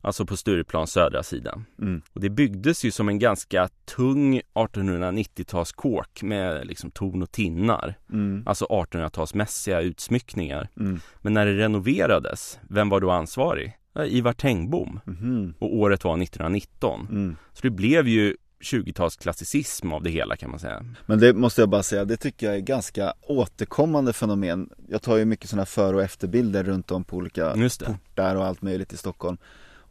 alltså 0.00 0.26
på 0.26 0.36
Stureplans 0.36 0.92
södra 0.92 1.22
sida. 1.22 1.62
Mm. 1.78 2.02
Och 2.12 2.20
det 2.20 2.30
byggdes 2.30 2.84
ju 2.84 2.90
som 2.90 3.08
en 3.08 3.18
ganska 3.18 3.68
tung 3.96 4.40
1890-talskåk 4.54 6.22
med 6.22 6.66
liksom 6.66 6.90
torn 6.90 7.22
och 7.22 7.30
tinnar, 7.32 7.94
Mm. 8.12 8.42
alltså 8.46 8.64
1800-talsmässiga 8.64 9.80
utsmyckningar. 9.80 10.68
Mm. 10.80 11.00
Men 11.22 11.32
när 11.34 11.46
det 11.46 11.58
renoverades, 11.58 12.58
vem 12.70 12.88
var 12.88 13.00
då 13.00 13.10
ansvarig? 13.10 13.72
Ivar 13.96 14.32
Tengbom. 14.32 15.00
Mhm. 15.04 15.54
Och 15.58 15.76
året 15.76 16.04
var 16.04 16.22
1919. 16.22 17.06
Mm. 17.10 17.36
Så 17.52 17.60
det 17.62 17.70
blev 17.70 18.08
ju 18.08 18.36
20-talsklassicism 18.60 19.92
av 19.92 20.02
det 20.02 20.10
hela 20.10 20.36
kan 20.36 20.50
man 20.50 20.58
säga. 20.58 20.84
Men 21.06 21.18
det 21.18 21.32
måste 21.32 21.62
jag 21.62 21.68
bara 21.68 21.82
säga, 21.82 22.04
det 22.04 22.16
tycker 22.16 22.46
jag 22.46 22.56
är 22.56 22.60
ganska 22.60 23.14
återkommande 23.22 24.12
fenomen. 24.12 24.70
Jag 24.88 25.02
tar 25.02 25.16
ju 25.16 25.24
mycket 25.24 25.50
sådana 25.50 25.66
för 25.66 25.94
och 25.94 26.02
efterbilder 26.02 26.64
runt 26.64 26.90
om 26.90 27.04
på 27.04 27.16
olika 27.16 27.54
portar 27.86 28.36
och 28.36 28.44
allt 28.44 28.62
möjligt 28.62 28.92
i 28.92 28.96
Stockholm. 28.96 29.36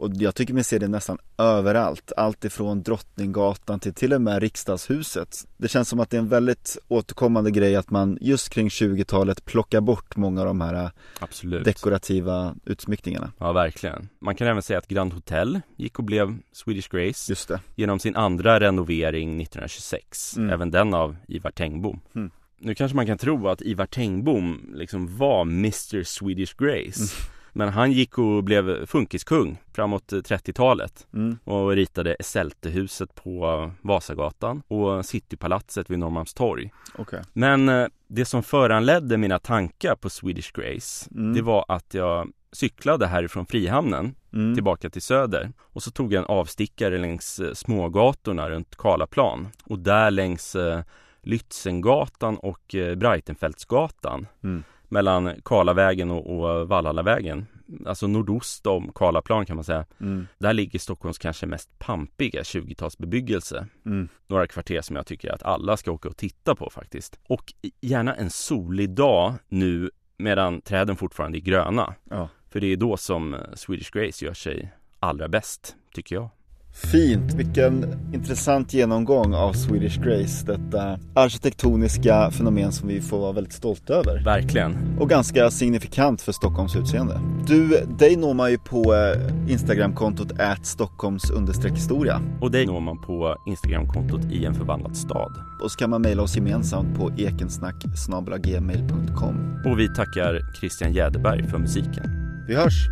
Och 0.04 0.12
jag 0.13 0.36
tycker 0.36 0.54
mig 0.54 0.63
se 0.63 0.80
det 0.80 0.88
nästan 0.88 1.18
överallt, 1.38 2.12
allt 2.18 2.46
ifrån 2.46 2.84
Drottninggatan 2.84 3.80
till 3.80 3.94
till 3.94 4.13
och 4.13 4.22
med 4.22 4.42
riksdagshuset. 4.42 5.48
Det 5.58 5.68
känns 5.68 5.89
som 5.89 6.00
att 6.00 6.10
det 6.10 6.18
är 6.18 6.22
en 6.22 6.30
väldigt 6.30 6.78
återkommande 6.88 7.52
grej 7.52 7.76
att 7.76 7.89
man 7.89 8.18
just 8.22 8.50
kring 8.50 8.68
20-talet 8.68 9.46
plockar 9.46 9.82
bort 9.82 10.16
många 10.16 10.42
av 10.42 10.48
de 10.48 10.62
här 10.62 10.92
Absolut. 11.20 11.66
dekorativa 11.66 12.56
utsmyckningarna. 12.66 13.32
Ja, 13.38 13.52
verkligen. 13.52 14.10
Man 14.20 14.36
kan 14.36 14.48
även 14.48 14.62
säga 14.62 14.80
att 14.80 14.88
Grand 14.88 15.13
Hotel 15.13 15.62
gick 15.78 16.00
och 16.00 16.06
blev 16.06 16.38
Swedish 16.52 16.89
Grace 16.92 17.32
Just 17.32 17.48
det. 17.48 17.60
genom 17.76 18.00
sin 18.00 18.16
andra 18.16 18.60
renovering 18.60 19.42
1926. 19.42 20.38
Mm. 20.38 20.50
Även 20.50 20.72
den 20.72 20.94
av 20.94 21.16
Ivar 21.28 21.52
Tengbom. 21.52 22.00
Mm. 22.16 22.32
Nu 22.60 22.76
kanske 22.76 22.96
man 22.96 23.06
kan 23.06 23.18
tro 23.18 23.48
att 23.48 23.62
Ivar 23.62 23.86
Tengbom 23.86 24.72
liksom 24.76 25.18
var 25.18 25.42
Mr 25.42 26.04
Swedish 26.04 26.56
Grace. 26.58 27.00
Mm. 27.00 27.33
Men 27.56 27.70
han 27.70 27.92
gick 27.92 28.18
och 28.18 28.44
blev 28.44 28.86
funkiskung 28.86 29.58
framåt 29.74 30.12
30-talet 30.12 31.08
Mm. 31.13 31.38
och 31.44 31.72
ritade 31.72 32.13
Esseltehuset 32.13 33.16
på 33.16 33.72
Vasagatan 33.82 34.62
och 34.68 35.06
Citypalatset 35.06 35.89
vid 35.92 36.00
Norrmalmstorg. 36.00 36.72
Okej. 36.98 37.22
Men 37.34 37.70
eh, 37.70 37.88
det 38.08 38.26
som 38.26 38.44
föranledde 38.44 39.18
mina 39.18 39.39
tankar 39.39 39.96
på 39.96 40.10
Swedish 40.10 40.52
Grace, 40.54 41.10
Mm. 41.16 41.34
det 41.34 41.42
var 41.42 41.66
att 41.68 41.94
jag 41.94 42.28
cyklade 42.52 43.08
härifrån 43.08 43.46
Frihamnen 43.46 44.16
Mm. 44.34 44.56
tillbaka 44.56 44.89
till 44.89 45.02
Söder 45.02 45.52
och 45.60 45.84
så 45.84 45.92
tog 45.92 46.13
jag 46.13 46.20
en 46.22 46.26
avstickare 46.30 46.98
längs 46.98 47.39
eh, 47.39 47.54
smågatorna 47.54 48.50
runt 48.50 48.76
Karlaplan 48.76 49.48
och 49.63 49.80
där 49.80 50.12
längs 50.12 50.56
eh, 50.56 50.82
Lützengatan 51.24 52.36
och 52.38 52.76
Breitenfeldsgatan 52.98 54.28
Mm. 54.44 54.63
Mellan 54.93 55.32
Karlavägen 55.45 56.12
och, 56.12 56.39
och 56.39 56.67
Valhallavägen 56.67 57.45
alltså 57.86 58.08
nordost 58.08 58.67
om 58.67 58.91
Karlaplan 58.95 59.45
kan 59.45 59.56
man 59.56 59.63
säga 59.63 59.86
Mm. 59.99 60.27
där 60.38 60.53
ligger 60.53 60.79
Stockholms 60.79 61.17
kanske 61.17 61.45
mest 61.45 61.79
pampiga 61.79 62.41
20-talsbebyggelse 62.41 63.65
Mm. 63.86 64.08
några 64.27 64.47
kvarter 64.47 64.82
som 64.82 64.95
jag 64.95 65.06
tycker 65.06 65.32
att 65.32 65.43
alla 65.43 65.77
ska 65.77 65.91
åka 65.91 66.10
och 66.10 66.17
titta 66.17 66.56
på 66.56 66.69
faktiskt. 66.69 67.19
Och 67.27 67.53
gärna 67.82 68.15
en 68.15 68.29
solig 68.29 68.89
dag 68.89 69.34
nu 69.49 69.91
medan 70.17 70.62
träden 70.62 70.95
fortfarande 70.95 71.38
är 71.38 71.39
gröna. 71.39 71.93
Ja. 72.10 72.29
För 72.49 72.60
det 72.60 72.67
är 72.67 72.77
då 72.77 72.97
som 72.97 73.36
Swedish 73.53 73.91
Grace 73.91 74.25
gör 74.25 74.34
sig 74.34 74.71
allra 74.99 75.27
bäst, 75.27 75.75
tycker 75.93 76.15
jag. 76.15 76.29
Fint, 76.73 77.33
vilken 77.33 77.86
intressant 78.13 78.73
genomgång 78.73 79.33
av 79.33 79.53
Swedish 79.53 80.01
Grace, 80.01 80.45
detta 80.45 80.99
arkitektoniska 81.15 82.31
fenomen 82.31 82.71
som 82.71 82.88
vi 82.88 83.01
får 83.01 83.19
vara 83.19 83.31
väldigt 83.31 83.53
stolta 83.53 83.93
över. 83.93 84.23
Verkligen. 84.23 84.97
Och 84.99 85.09
ganska 85.09 85.51
signifikant 85.51 86.21
för 86.21 86.31
Stockholms 86.31 86.75
utseende. 86.75 87.19
Du, 87.47 87.86
dig 87.99 88.15
når 88.15 88.33
man 88.33 88.51
ju 88.51 88.57
på 88.57 88.93
eh, 88.93 89.51
Instagramkontot 89.51 90.31
Stockholms 90.65 91.31
historia. 91.77 92.21
Och 92.41 92.51
dig 92.51 92.65
når 92.65 92.79
man 92.79 93.01
på 93.01 93.38
Instagramkontot 93.47 94.21
i 94.31 94.45
en 94.45 94.53
förvandlad 94.53 94.97
stad. 94.97 95.33
Och 95.63 95.71
så 95.71 95.77
kan 95.77 95.89
man 95.89 96.01
mejla 96.01 96.23
oss 96.23 96.36
gemensamt 96.36 96.97
på 96.97 97.12
ekensnack.gmail.com. 97.17 99.62
Och 99.65 99.79
vi 99.79 99.95
tackar 99.95 100.53
Christian 100.59 100.93
Jäderberg 100.93 101.47
för 101.47 101.57
musiken. 101.57 102.03
Vi 102.47 102.55
hörs! 102.55 102.89